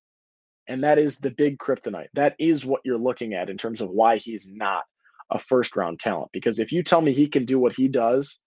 And 0.68 0.84
that 0.84 0.98
is 0.98 1.18
the 1.18 1.30
big 1.30 1.58
kryptonite. 1.58 2.08
That 2.14 2.36
is 2.38 2.64
what 2.64 2.82
you're 2.84 2.98
looking 2.98 3.34
at 3.34 3.50
in 3.50 3.58
terms 3.58 3.80
of 3.80 3.90
why 3.90 4.16
he's 4.16 4.48
not 4.48 4.84
a 5.30 5.38
first 5.38 5.76
round 5.76 6.00
talent. 6.00 6.30
Because 6.32 6.58
if 6.58 6.72
you 6.72 6.82
tell 6.82 7.00
me 7.00 7.12
he 7.12 7.28
can 7.28 7.44
do 7.44 7.58
what 7.58 7.74
he 7.76 7.88
does 7.88 8.40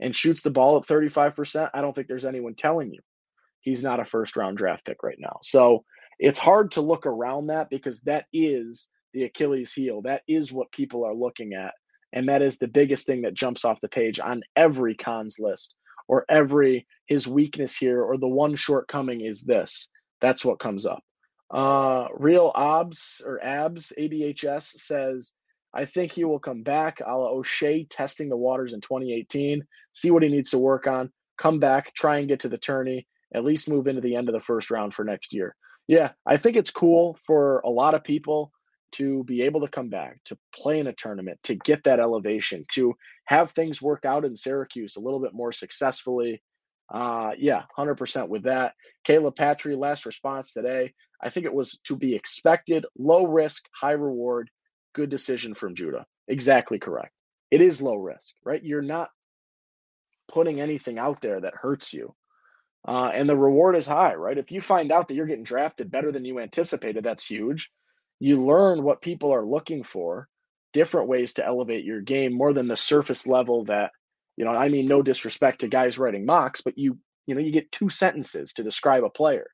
and 0.00 0.14
shoots 0.14 0.42
the 0.42 0.50
ball 0.50 0.76
at 0.76 0.84
35%, 0.84 1.70
I 1.72 1.80
don't 1.80 1.94
think 1.94 2.08
there's 2.08 2.24
anyone 2.24 2.54
telling 2.54 2.92
you 2.92 3.00
he's 3.60 3.82
not 3.82 4.00
a 4.00 4.04
first 4.04 4.36
round 4.36 4.56
draft 4.56 4.84
pick 4.84 5.02
right 5.02 5.18
now. 5.18 5.38
So 5.42 5.84
it's 6.18 6.38
hard 6.38 6.72
to 6.72 6.80
look 6.80 7.06
around 7.06 7.48
that 7.48 7.70
because 7.70 8.02
that 8.02 8.26
is 8.32 8.90
the 9.12 9.24
Achilles 9.24 9.72
heel. 9.72 10.02
That 10.02 10.22
is 10.28 10.52
what 10.52 10.70
people 10.70 11.04
are 11.04 11.14
looking 11.14 11.54
at. 11.54 11.74
And 12.12 12.28
that 12.28 12.42
is 12.42 12.58
the 12.58 12.68
biggest 12.68 13.06
thing 13.06 13.22
that 13.22 13.34
jumps 13.34 13.64
off 13.64 13.80
the 13.80 13.88
page 13.88 14.20
on 14.20 14.42
every 14.54 14.94
cons 14.94 15.36
list 15.40 15.74
or 16.06 16.24
every 16.28 16.86
his 17.06 17.26
weakness 17.26 17.76
here 17.76 18.02
or 18.02 18.16
the 18.16 18.28
one 18.28 18.54
shortcoming 18.54 19.22
is 19.22 19.42
this. 19.42 19.88
That's 20.20 20.44
what 20.44 20.60
comes 20.60 20.86
up. 20.86 21.02
Uh, 21.50 22.08
Real 22.14 22.52
Abs 22.54 23.20
or 23.24 23.42
Abs 23.42 23.92
ABHS 23.98 24.80
says, 24.80 25.32
I 25.74 25.84
think 25.84 26.12
he 26.12 26.24
will 26.24 26.38
come 26.38 26.62
back 26.62 27.00
a 27.04 27.18
la 27.18 27.30
Oshae 27.32 27.86
testing 27.90 28.28
the 28.28 28.36
waters 28.36 28.72
in 28.72 28.80
2018, 28.80 29.66
see 29.92 30.10
what 30.10 30.22
he 30.22 30.28
needs 30.28 30.50
to 30.50 30.58
work 30.58 30.86
on, 30.86 31.10
come 31.36 31.58
back, 31.58 31.92
try 31.94 32.18
and 32.18 32.28
get 32.28 32.40
to 32.40 32.48
the 32.48 32.58
tourney, 32.58 33.06
at 33.34 33.44
least 33.44 33.68
move 33.68 33.88
into 33.88 34.00
the 34.00 34.14
end 34.14 34.28
of 34.28 34.34
the 34.34 34.40
first 34.40 34.70
round 34.70 34.94
for 34.94 35.04
next 35.04 35.32
year. 35.32 35.56
Yeah, 35.88 36.12
I 36.24 36.36
think 36.36 36.56
it's 36.56 36.70
cool 36.70 37.18
for 37.26 37.60
a 37.60 37.70
lot 37.70 37.94
of 37.94 38.04
people 38.04 38.52
to 38.92 39.24
be 39.24 39.42
able 39.42 39.60
to 39.60 39.68
come 39.68 39.88
back, 39.88 40.20
to 40.24 40.38
play 40.54 40.78
in 40.78 40.86
a 40.86 40.92
tournament, 40.92 41.38
to 41.42 41.56
get 41.56 41.82
that 41.84 41.98
elevation, 41.98 42.64
to 42.72 42.94
have 43.24 43.50
things 43.50 43.82
work 43.82 44.04
out 44.04 44.24
in 44.24 44.36
Syracuse 44.36 44.94
a 44.94 45.00
little 45.00 45.18
bit 45.18 45.34
more 45.34 45.52
successfully. 45.52 46.40
Uh, 46.92 47.32
yeah, 47.36 47.62
100% 47.76 48.28
with 48.28 48.44
that. 48.44 48.74
Caleb 49.04 49.34
Patry, 49.34 49.76
last 49.76 50.06
response 50.06 50.52
today. 50.52 50.92
I 51.20 51.28
think 51.28 51.44
it 51.44 51.52
was 51.52 51.80
to 51.86 51.96
be 51.96 52.14
expected, 52.14 52.86
low 52.96 53.26
risk, 53.26 53.64
high 53.74 53.92
reward. 53.92 54.48
Good 54.94 55.10
decision 55.10 55.54
from 55.54 55.74
Judah. 55.74 56.06
Exactly 56.28 56.78
correct. 56.78 57.12
It 57.50 57.60
is 57.60 57.82
low 57.82 57.96
risk, 57.96 58.34
right? 58.44 58.62
You're 58.62 58.82
not 58.82 59.10
putting 60.28 60.60
anything 60.60 60.98
out 60.98 61.20
there 61.20 61.40
that 61.40 61.54
hurts 61.54 61.92
you. 61.92 62.14
Uh, 62.86 63.10
and 63.14 63.28
the 63.28 63.36
reward 63.36 63.76
is 63.76 63.86
high, 63.86 64.14
right? 64.14 64.36
If 64.36 64.50
you 64.50 64.60
find 64.60 64.92
out 64.92 65.08
that 65.08 65.14
you're 65.14 65.26
getting 65.26 65.44
drafted 65.44 65.90
better 65.90 66.12
than 66.12 66.24
you 66.24 66.38
anticipated, 66.38 67.04
that's 67.04 67.26
huge 67.26 67.70
you 68.20 68.42
learn 68.42 68.82
what 68.82 69.02
people 69.02 69.32
are 69.32 69.44
looking 69.44 69.82
for, 69.82 70.28
different 70.72 71.08
ways 71.08 71.34
to 71.34 71.46
elevate 71.46 71.84
your 71.84 72.00
game 72.00 72.32
more 72.34 72.52
than 72.52 72.68
the 72.68 72.76
surface 72.76 73.26
level 73.26 73.64
that, 73.66 73.90
you 74.36 74.44
know, 74.44 74.50
I 74.50 74.68
mean, 74.68 74.86
no 74.86 75.02
disrespect 75.02 75.60
to 75.60 75.68
guys 75.68 75.98
writing 75.98 76.24
mocks, 76.24 76.60
but 76.62 76.78
you, 76.78 76.98
you 77.26 77.34
know, 77.34 77.40
you 77.40 77.52
get 77.52 77.70
two 77.70 77.88
sentences 77.88 78.52
to 78.54 78.62
describe 78.62 79.04
a 79.04 79.10
player, 79.10 79.46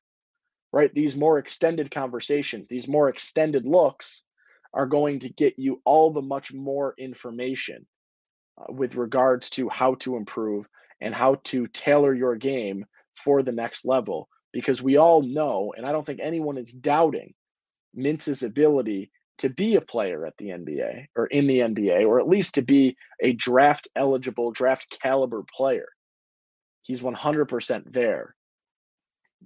right? 0.71 0.93
These 0.93 1.15
more 1.15 1.37
extended 1.37 1.91
conversations, 1.91 2.67
these 2.67 2.87
more 2.87 3.09
extended 3.09 3.65
looks 3.65 4.23
are 4.73 4.85
going 4.85 5.19
to 5.19 5.29
get 5.29 5.57
you 5.57 5.81
all 5.85 6.11
the 6.11 6.21
much 6.21 6.53
more 6.53 6.93
information 6.97 7.85
uh, 8.57 8.71
with 8.71 8.95
regards 8.95 9.49
to 9.51 9.69
how 9.69 9.95
to 9.95 10.15
improve 10.15 10.65
and 10.99 11.13
how 11.13 11.35
to 11.43 11.67
tailor 11.67 12.13
your 12.13 12.35
game 12.35 12.85
for 13.15 13.43
the 13.43 13.51
next 13.51 13.85
level. 13.85 14.29
Because 14.53 14.81
we 14.81 14.97
all 14.97 15.21
know, 15.21 15.73
and 15.75 15.85
I 15.85 15.91
don't 15.91 16.05
think 16.05 16.19
anyone 16.21 16.57
is 16.57 16.71
doubting 16.71 17.33
Mintz's 17.95 18.43
ability 18.43 19.11
to 19.39 19.49
be 19.49 19.75
a 19.75 19.81
player 19.81 20.25
at 20.25 20.37
the 20.37 20.47
NBA 20.47 21.07
or 21.15 21.25
in 21.25 21.47
the 21.47 21.59
NBA, 21.59 22.05
or 22.05 22.19
at 22.19 22.27
least 22.27 22.55
to 22.55 22.61
be 22.61 22.95
a 23.21 23.33
draft 23.33 23.87
eligible, 23.95 24.51
draft 24.51 24.97
caliber 25.01 25.43
player. 25.55 25.87
He's 26.83 27.01
100% 27.01 27.91
there. 27.91 28.35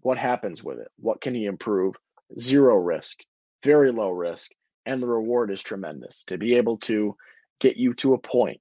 What 0.01 0.17
happens 0.17 0.63
with 0.63 0.79
it? 0.79 0.89
What 0.97 1.21
can 1.21 1.33
he 1.33 1.45
improve? 1.45 1.95
Zero 2.37 2.75
risk, 2.75 3.19
very 3.63 3.91
low 3.91 4.09
risk, 4.09 4.51
and 4.85 5.01
the 5.01 5.07
reward 5.07 5.51
is 5.51 5.61
tremendous 5.61 6.23
to 6.25 6.37
be 6.37 6.55
able 6.55 6.77
to 6.77 7.15
get 7.59 7.77
you 7.77 7.93
to 7.95 8.13
a 8.13 8.19
point 8.19 8.59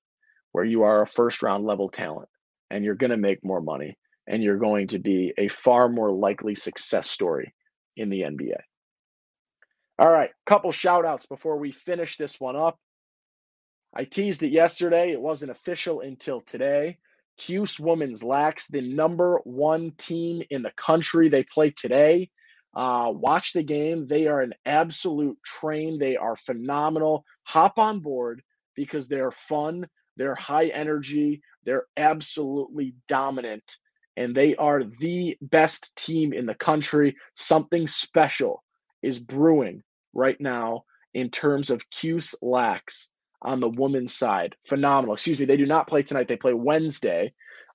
where 0.53 0.65
you 0.65 0.83
are 0.83 1.03
a 1.03 1.07
first 1.07 1.43
round 1.43 1.65
level 1.65 1.89
talent 1.89 2.29
and 2.71 2.85
you're 2.85 2.95
going 2.95 3.11
to 3.11 3.17
make 3.17 3.45
more 3.45 3.61
money 3.61 3.97
and 4.27 4.43
you're 4.43 4.59
going 4.59 4.87
to 4.89 4.99
be 4.99 5.33
a 5.37 5.49
far 5.49 5.89
more 5.89 6.13
likely 6.13 6.55
success 6.55 7.11
story 7.11 7.55
in 7.97 8.09
the 8.09 8.21
NBA. 8.21 8.57
All 9.99 10.11
right, 10.11 10.31
couple 10.47 10.73
shout 10.73 11.05
outs 11.05 11.27
before 11.27 11.59
we 11.59 11.71
finish 11.73 12.17
this 12.17 12.41
one 12.41 12.57
up. 12.57 12.79
I 13.95 14.05
teased 14.05 14.43
it 14.43 14.51
yesterday. 14.51 15.13
It 15.13 15.21
wasn't 15.21 15.53
official 15.53 16.01
until 16.01 16.41
today. 16.41 16.99
Cuse 17.37 17.79
Women's 17.79 18.23
lax 18.23 18.67
the 18.67 18.81
number 18.81 19.41
one 19.45 19.93
team 19.93 20.43
in 20.51 20.63
the 20.63 20.73
country. 20.77 21.29
They 21.29 21.45
play 21.45 21.71
today. 21.71 22.31
Uh, 22.75 23.13
watch 23.15 23.53
the 23.53 23.63
game. 23.63 24.07
They 24.07 24.27
are 24.27 24.41
an 24.41 24.55
absolute 24.67 25.39
train. 25.45 25.99
They 25.99 26.17
are 26.17 26.37
phenomenal. 26.37 27.25
Hop 27.45 27.79
on 27.79 28.01
board 28.01 28.43
because 28.75 29.09
they're 29.09 29.31
fun. 29.31 29.87
They're 30.17 30.35
high 30.35 30.67
energy. 30.67 31.43
They're 31.65 31.87
absolutely 31.97 32.95
dominant. 33.09 33.79
And 34.17 34.35
they 34.35 34.55
are 34.57 34.85
the 34.85 35.37
best 35.41 35.95
team 35.97 36.33
in 36.33 36.47
the 36.47 36.55
country. 36.55 37.17
Something 37.37 37.87
special 37.87 38.63
is 39.03 39.19
brewing 39.19 39.83
right 40.13 40.41
now 40.41 40.85
in 41.15 41.31
terms 41.31 41.71
of 41.71 41.89
Cuse 41.91 42.35
Lax 42.41 43.09
on 43.43 43.61
the 43.61 43.69
women's 43.69 44.15
side. 44.15 44.57
Phenomenal. 44.69 45.15
Excuse 45.15 45.41
me. 45.41 45.47
They 45.47 45.57
do 45.57 45.67
not 45.67 45.89
play 45.89 46.03
tonight. 46.03 46.29
They 46.29 46.37
play 46.37 46.55
Wednesday 46.55 47.33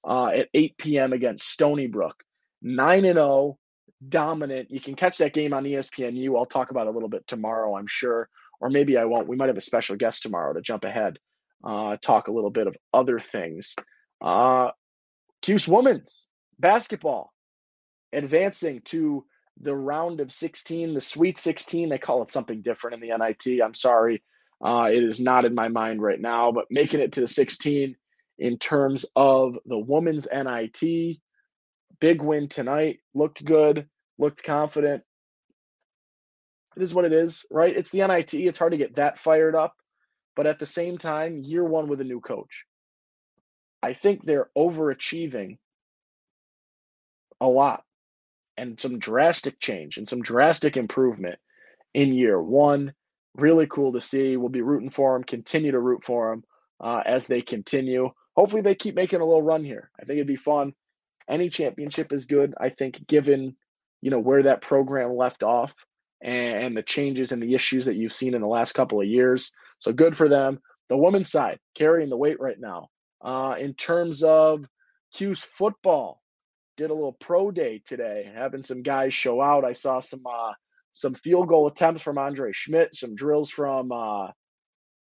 uh, 0.07 0.27
at 0.27 0.49
8 0.53 0.77
p.m. 0.77 1.13
against 1.13 1.49
Stony 1.49 1.87
Brook. 1.87 2.23
9 2.61 3.05
and 3.05 3.17
0, 3.17 3.57
dominant. 4.07 4.71
You 4.71 4.79
can 4.79 4.95
catch 4.95 5.17
that 5.17 5.33
game 5.33 5.53
on 5.53 5.63
ESPNU. 5.63 6.37
I'll 6.37 6.45
talk 6.45 6.71
about 6.71 6.87
a 6.87 6.91
little 6.91 7.09
bit 7.09 7.27
tomorrow, 7.27 7.75
I'm 7.75 7.87
sure. 7.87 8.29
Or 8.61 8.69
maybe 8.69 8.97
I 8.97 9.05
won't. 9.05 9.27
We 9.27 9.35
might 9.35 9.47
have 9.47 9.57
a 9.57 9.61
special 9.61 9.95
guest 9.95 10.23
tomorrow 10.23 10.53
to 10.53 10.61
jump 10.61 10.83
ahead, 10.83 11.17
uh, 11.63 11.97
talk 11.97 12.27
a 12.27 12.31
little 12.31 12.49
bit 12.49 12.67
of 12.67 12.75
other 12.93 13.19
things. 13.19 13.75
Uh, 14.21 14.71
Cuse 15.41 15.67
women's 15.67 16.27
basketball 16.59 17.33
advancing 18.11 18.81
to 18.85 19.25
the 19.61 19.75
round 19.75 20.19
of 20.19 20.31
16, 20.31 20.93
the 20.93 21.01
Sweet 21.01 21.37
16. 21.37 21.89
They 21.89 21.97
call 21.97 22.23
it 22.23 22.29
something 22.29 22.61
different 22.61 23.01
in 23.01 23.09
the 23.09 23.17
NIT. 23.17 23.61
I'm 23.63 23.73
sorry. 23.73 24.23
Uh, 24.61 24.89
it 24.91 25.03
is 25.03 25.19
not 25.19 25.45
in 25.45 25.55
my 25.55 25.69
mind 25.69 26.01
right 26.01 26.19
now, 26.19 26.51
but 26.51 26.65
making 26.69 26.99
it 26.99 27.13
to 27.13 27.21
the 27.21 27.27
16 27.27 27.95
in 28.37 28.57
terms 28.57 29.05
of 29.15 29.57
the 29.65 29.77
women's 29.77 30.27
NIT. 30.31 31.17
Big 31.99 32.21
win 32.21 32.47
tonight. 32.47 32.99
Looked 33.13 33.43
good, 33.43 33.87
looked 34.17 34.43
confident. 34.43 35.03
It 36.75 36.83
is 36.83 36.93
what 36.93 37.05
it 37.05 37.13
is, 37.13 37.45
right? 37.51 37.75
It's 37.75 37.91
the 37.91 38.07
NIT. 38.07 38.33
It's 38.33 38.59
hard 38.59 38.71
to 38.71 38.77
get 38.77 38.95
that 38.95 39.19
fired 39.19 39.55
up. 39.55 39.75
But 40.35 40.47
at 40.47 40.59
the 40.59 40.65
same 40.65 40.97
time, 40.97 41.37
year 41.37 41.65
one 41.65 41.87
with 41.87 41.99
a 41.99 42.05
new 42.05 42.21
coach. 42.21 42.65
I 43.81 43.93
think 43.93 44.23
they're 44.23 44.49
overachieving 44.57 45.57
a 47.41 47.47
lot 47.47 47.83
and 48.57 48.79
some 48.79 48.99
drastic 48.99 49.59
change 49.59 49.97
and 49.97 50.07
some 50.07 50.21
drastic 50.21 50.77
improvement 50.77 51.37
in 51.93 52.13
year 52.13 52.41
one. 52.41 52.93
Really 53.35 53.67
cool 53.67 53.93
to 53.93 54.01
see. 54.01 54.37
We'll 54.37 54.49
be 54.49 54.61
rooting 54.61 54.89
for 54.89 55.13
them, 55.13 55.23
continue 55.23 55.71
to 55.71 55.79
root 55.79 56.03
for 56.03 56.31
them 56.31 56.43
uh, 56.81 57.01
as 57.05 57.27
they 57.27 57.41
continue. 57.41 58.11
Hopefully, 58.35 58.61
they 58.61 58.75
keep 58.75 58.95
making 58.95 59.21
a 59.21 59.25
little 59.25 59.41
run 59.41 59.63
here. 59.63 59.91
I 59.99 60.05
think 60.05 60.17
it'd 60.17 60.27
be 60.27 60.35
fun. 60.35 60.73
Any 61.29 61.49
championship 61.49 62.11
is 62.11 62.25
good, 62.25 62.53
I 62.59 62.69
think, 62.69 63.05
given 63.07 63.55
you 64.01 64.11
know 64.11 64.19
where 64.19 64.43
that 64.43 64.61
program 64.61 65.15
left 65.15 65.43
off 65.43 65.73
and, 66.21 66.63
and 66.63 66.77
the 66.77 66.83
changes 66.83 67.31
and 67.31 67.41
the 67.41 67.53
issues 67.53 67.85
that 67.85 67.95
you've 67.95 68.13
seen 68.13 68.33
in 68.33 68.41
the 68.41 68.47
last 68.47 68.73
couple 68.73 68.99
of 68.99 69.07
years. 69.07 69.51
So 69.79 69.93
good 69.93 70.17
for 70.17 70.27
them. 70.27 70.59
The 70.89 70.97
women's 70.97 71.31
side 71.31 71.59
carrying 71.75 72.09
the 72.09 72.17
weight 72.17 72.39
right 72.39 72.59
now. 72.59 72.87
Uh, 73.21 73.55
in 73.59 73.73
terms 73.73 74.23
of 74.23 74.65
Cuse 75.13 75.43
football, 75.43 76.21
did 76.77 76.89
a 76.89 76.93
little 76.93 77.17
pro 77.19 77.51
day 77.51 77.81
today, 77.85 78.31
having 78.33 78.63
some 78.63 78.81
guys 78.81 79.13
show 79.13 79.41
out. 79.41 79.65
I 79.65 79.73
saw 79.73 79.99
some 79.99 80.23
uh, 80.25 80.53
some 80.91 81.13
field 81.13 81.49
goal 81.49 81.67
attempts 81.67 82.01
from 82.01 82.17
Andre 82.17 82.51
Szmyt, 82.51 82.93
some 82.93 83.15
drills 83.15 83.49
from 83.51 83.91
uh, 83.91 84.29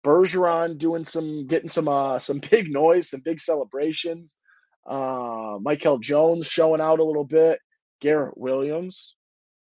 Bergeron 0.06 0.78
doing 0.78 1.04
some 1.04 1.48
getting 1.48 1.68
some 1.68 1.90
uh, 1.90 2.20
some 2.20 2.40
big 2.50 2.72
noise, 2.72 3.10
some 3.10 3.22
big 3.24 3.42
celebrations. 3.42 4.38
Uh, 4.86 5.58
Michael 5.62 6.00
Jones 6.00 6.48
showing 6.48 6.82
out 6.82 7.00
a 7.00 7.04
little 7.04 7.24
bit. 7.24 7.60
Garrett 8.02 8.38
Williams, 8.38 9.16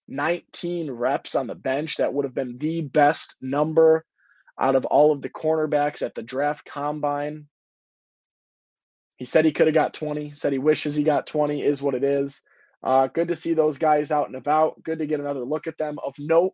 19 0.06 0.90
reps 0.90 1.34
on 1.34 1.46
the 1.46 1.54
bench. 1.54 1.96
That 1.96 2.12
would 2.12 2.24
have 2.24 2.34
been 2.34 2.58
the 2.58 2.82
best 2.82 3.36
number 3.40 4.04
out 4.60 4.76
of 4.76 4.84
all 4.86 5.12
of 5.12 5.22
the 5.22 5.30
cornerbacks 5.30 6.02
at 6.02 6.14
the 6.14 6.22
draft 6.22 6.64
combine. 6.64 7.46
He 9.16 9.24
said 9.24 9.44
he 9.44 9.52
could 9.52 9.66
have 9.66 9.74
got 9.74 9.94
20, 9.94 10.34
said 10.34 10.52
he 10.52 10.58
wishes 10.58 10.94
he 10.94 11.02
got 11.02 11.26
20, 11.26 11.62
is 11.62 11.82
what 11.82 11.94
it 11.94 12.04
is. 12.04 12.40
Uh, 12.82 13.08
good 13.08 13.28
to 13.28 13.36
see 13.36 13.54
those 13.54 13.78
guys 13.78 14.12
out 14.12 14.28
and 14.28 14.36
about. 14.36 14.80
Good 14.84 15.00
to 15.00 15.06
get 15.06 15.20
another 15.20 15.44
look 15.44 15.66
at 15.66 15.78
them. 15.78 15.98
Of 16.04 16.14
note, 16.18 16.52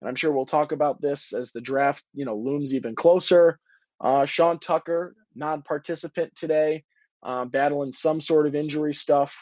and 0.00 0.08
I'm 0.08 0.14
sure 0.14 0.30
we'll 0.30 0.46
talk 0.46 0.70
about 0.70 1.00
this 1.00 1.32
as 1.32 1.50
the 1.50 1.60
draft, 1.60 2.04
you 2.14 2.24
know, 2.24 2.36
looms 2.36 2.74
even 2.74 2.94
closer. 2.94 3.58
Uh, 4.00 4.26
Sean 4.26 4.60
Tucker, 4.60 5.16
non-participant 5.34 6.36
today, 6.36 6.84
um, 7.24 7.48
battling 7.48 7.92
some 7.92 8.20
sort 8.20 8.46
of 8.46 8.54
injury 8.54 8.94
stuff 8.94 9.34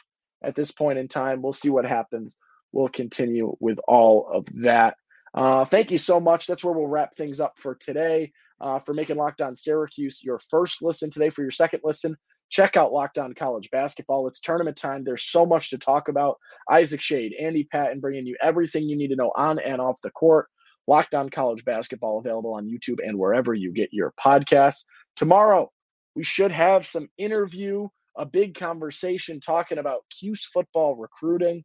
at 0.42 0.54
this 0.54 0.72
point 0.72 0.98
in 0.98 1.08
time. 1.08 1.42
We'll 1.42 1.52
see 1.52 1.70
what 1.70 1.84
happens. 1.84 2.38
We'll 2.72 2.88
continue 2.88 3.54
with 3.60 3.78
all 3.86 4.30
of 4.32 4.46
that. 4.62 4.96
Uh, 5.34 5.64
thank 5.64 5.90
you 5.90 5.98
so 5.98 6.20
much. 6.20 6.46
That's 6.46 6.64
where 6.64 6.74
we'll 6.74 6.86
wrap 6.86 7.14
things 7.14 7.40
up 7.40 7.54
for 7.58 7.74
today. 7.74 8.32
Uh, 8.60 8.78
for 8.78 8.94
making 8.94 9.16
Locked 9.16 9.42
On 9.42 9.56
Syracuse 9.56 10.20
your 10.22 10.38
first 10.48 10.82
listen 10.82 11.10
today. 11.10 11.30
For 11.30 11.42
your 11.42 11.50
second 11.50 11.80
listen, 11.82 12.16
check 12.48 12.76
out 12.76 12.92
Locked 12.92 13.18
On 13.18 13.34
College 13.34 13.68
Basketball. 13.72 14.28
It's 14.28 14.40
tournament 14.40 14.76
time. 14.76 15.02
There's 15.02 15.24
so 15.24 15.44
much 15.44 15.70
to 15.70 15.78
talk 15.78 16.08
about. 16.08 16.36
Isaac 16.70 17.00
Schade, 17.00 17.32
Andy 17.40 17.64
Patton 17.64 17.98
bringing 17.98 18.26
you 18.26 18.36
everything 18.40 18.84
you 18.84 18.96
need 18.96 19.08
to 19.08 19.16
know 19.16 19.32
on 19.34 19.58
and 19.58 19.80
off 19.80 20.00
the 20.02 20.10
court. 20.10 20.46
Locked 20.86 21.14
On 21.14 21.28
College 21.28 21.64
Basketball 21.64 22.18
available 22.18 22.54
on 22.54 22.68
YouTube 22.68 22.98
and 23.04 23.18
wherever 23.18 23.52
you 23.52 23.72
get 23.72 23.88
your 23.92 24.12
podcasts. 24.24 24.84
Tomorrow, 25.16 25.70
we 26.14 26.25
should 26.25 26.53
have 26.53 26.87
some 26.87 27.09
interview, 27.18 27.88
a 28.16 28.27
big 28.27 28.55
conversation 28.55 29.40
talking 29.40 29.79
about 29.79 30.05
Cuse 30.11 30.44
football 30.44 30.96
recruiting. 30.96 31.64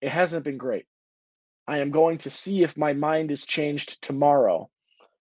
It 0.00 0.08
hasn't 0.10 0.44
been 0.44 0.58
great. 0.58 0.86
I 1.66 1.78
am 1.78 1.90
going 1.90 2.18
to 2.18 2.30
see 2.30 2.62
if 2.62 2.76
my 2.76 2.92
mind 2.92 3.30
is 3.30 3.46
changed 3.46 4.02
tomorrow, 4.02 4.68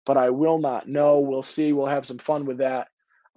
but 0.06 0.18
I 0.18 0.32
will 0.32 0.58
not 0.58 0.88
know. 0.88 1.20
We'll 1.20 1.44
see. 1.44 1.72
We'll 1.72 1.86
have 1.86 2.06
some 2.06 2.18
fun 2.18 2.46
with 2.46 2.58
that. 2.58 2.88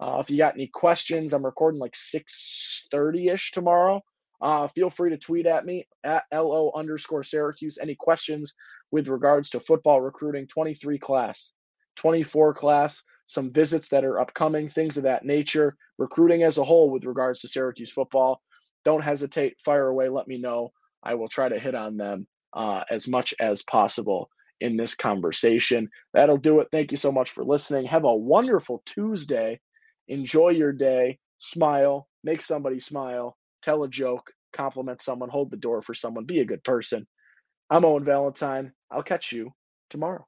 Uh, 0.00 0.18
if 0.20 0.30
you 0.30 0.38
got 0.38 0.54
any 0.54 0.66
questions, 0.66 1.32
I'm 1.32 1.44
recording 1.44 1.80
like 1.80 1.94
6:30 1.94 3.32
ish 3.32 3.52
tomorrow. 3.52 4.02
Uh, 4.40 4.66
feel 4.68 4.90
free 4.90 5.10
to 5.10 5.16
tweet 5.16 5.46
at 5.46 5.64
me 5.64 5.88
at 6.04 6.24
lo 6.32 6.70
underscore 6.74 7.22
Syracuse. 7.22 7.78
Any 7.78 7.94
questions 7.94 8.54
with 8.90 9.08
regards 9.08 9.50
to 9.50 9.60
football 9.60 10.00
recruiting, 10.00 10.46
23 10.46 10.98
class, 10.98 11.54
24 11.96 12.54
class, 12.54 13.02
some 13.26 13.52
visits 13.52 13.88
that 13.88 14.04
are 14.04 14.20
upcoming, 14.20 14.68
things 14.68 14.96
of 14.96 15.02
that 15.04 15.24
nature, 15.24 15.76
recruiting 15.98 16.42
as 16.42 16.58
a 16.58 16.64
whole 16.64 16.90
with 16.90 17.04
regards 17.04 17.40
to 17.40 17.48
Syracuse 17.48 17.90
football. 17.90 18.40
Don't 18.84 19.02
hesitate, 19.02 19.56
fire 19.64 19.88
away, 19.88 20.08
let 20.08 20.28
me 20.28 20.38
know. 20.38 20.72
I 21.02 21.14
will 21.14 21.28
try 21.28 21.48
to 21.48 21.58
hit 21.58 21.74
on 21.74 21.96
them 21.96 22.26
uh, 22.52 22.84
as 22.90 23.08
much 23.08 23.34
as 23.40 23.62
possible 23.62 24.30
in 24.60 24.76
this 24.76 24.94
conversation. 24.94 25.88
That'll 26.14 26.36
do 26.36 26.60
it. 26.60 26.68
Thank 26.72 26.90
you 26.90 26.96
so 26.96 27.12
much 27.12 27.30
for 27.30 27.44
listening. 27.44 27.86
Have 27.86 28.04
a 28.04 28.14
wonderful 28.14 28.82
Tuesday. 28.86 29.60
Enjoy 30.08 30.50
your 30.50 30.72
day. 30.72 31.18
Smile. 31.38 32.08
Make 32.24 32.42
somebody 32.42 32.80
smile. 32.80 33.36
Tell 33.62 33.84
a 33.84 33.88
joke. 33.88 34.32
Compliment 34.52 35.02
someone. 35.02 35.28
Hold 35.28 35.50
the 35.50 35.56
door 35.56 35.82
for 35.82 35.94
someone. 35.94 36.24
Be 36.24 36.40
a 36.40 36.46
good 36.46 36.64
person. 36.64 37.06
I'm 37.68 37.84
Owen 37.84 38.04
Valentine. 38.04 38.72
I'll 38.90 39.02
catch 39.02 39.32
you 39.32 39.52
tomorrow. 39.90 40.26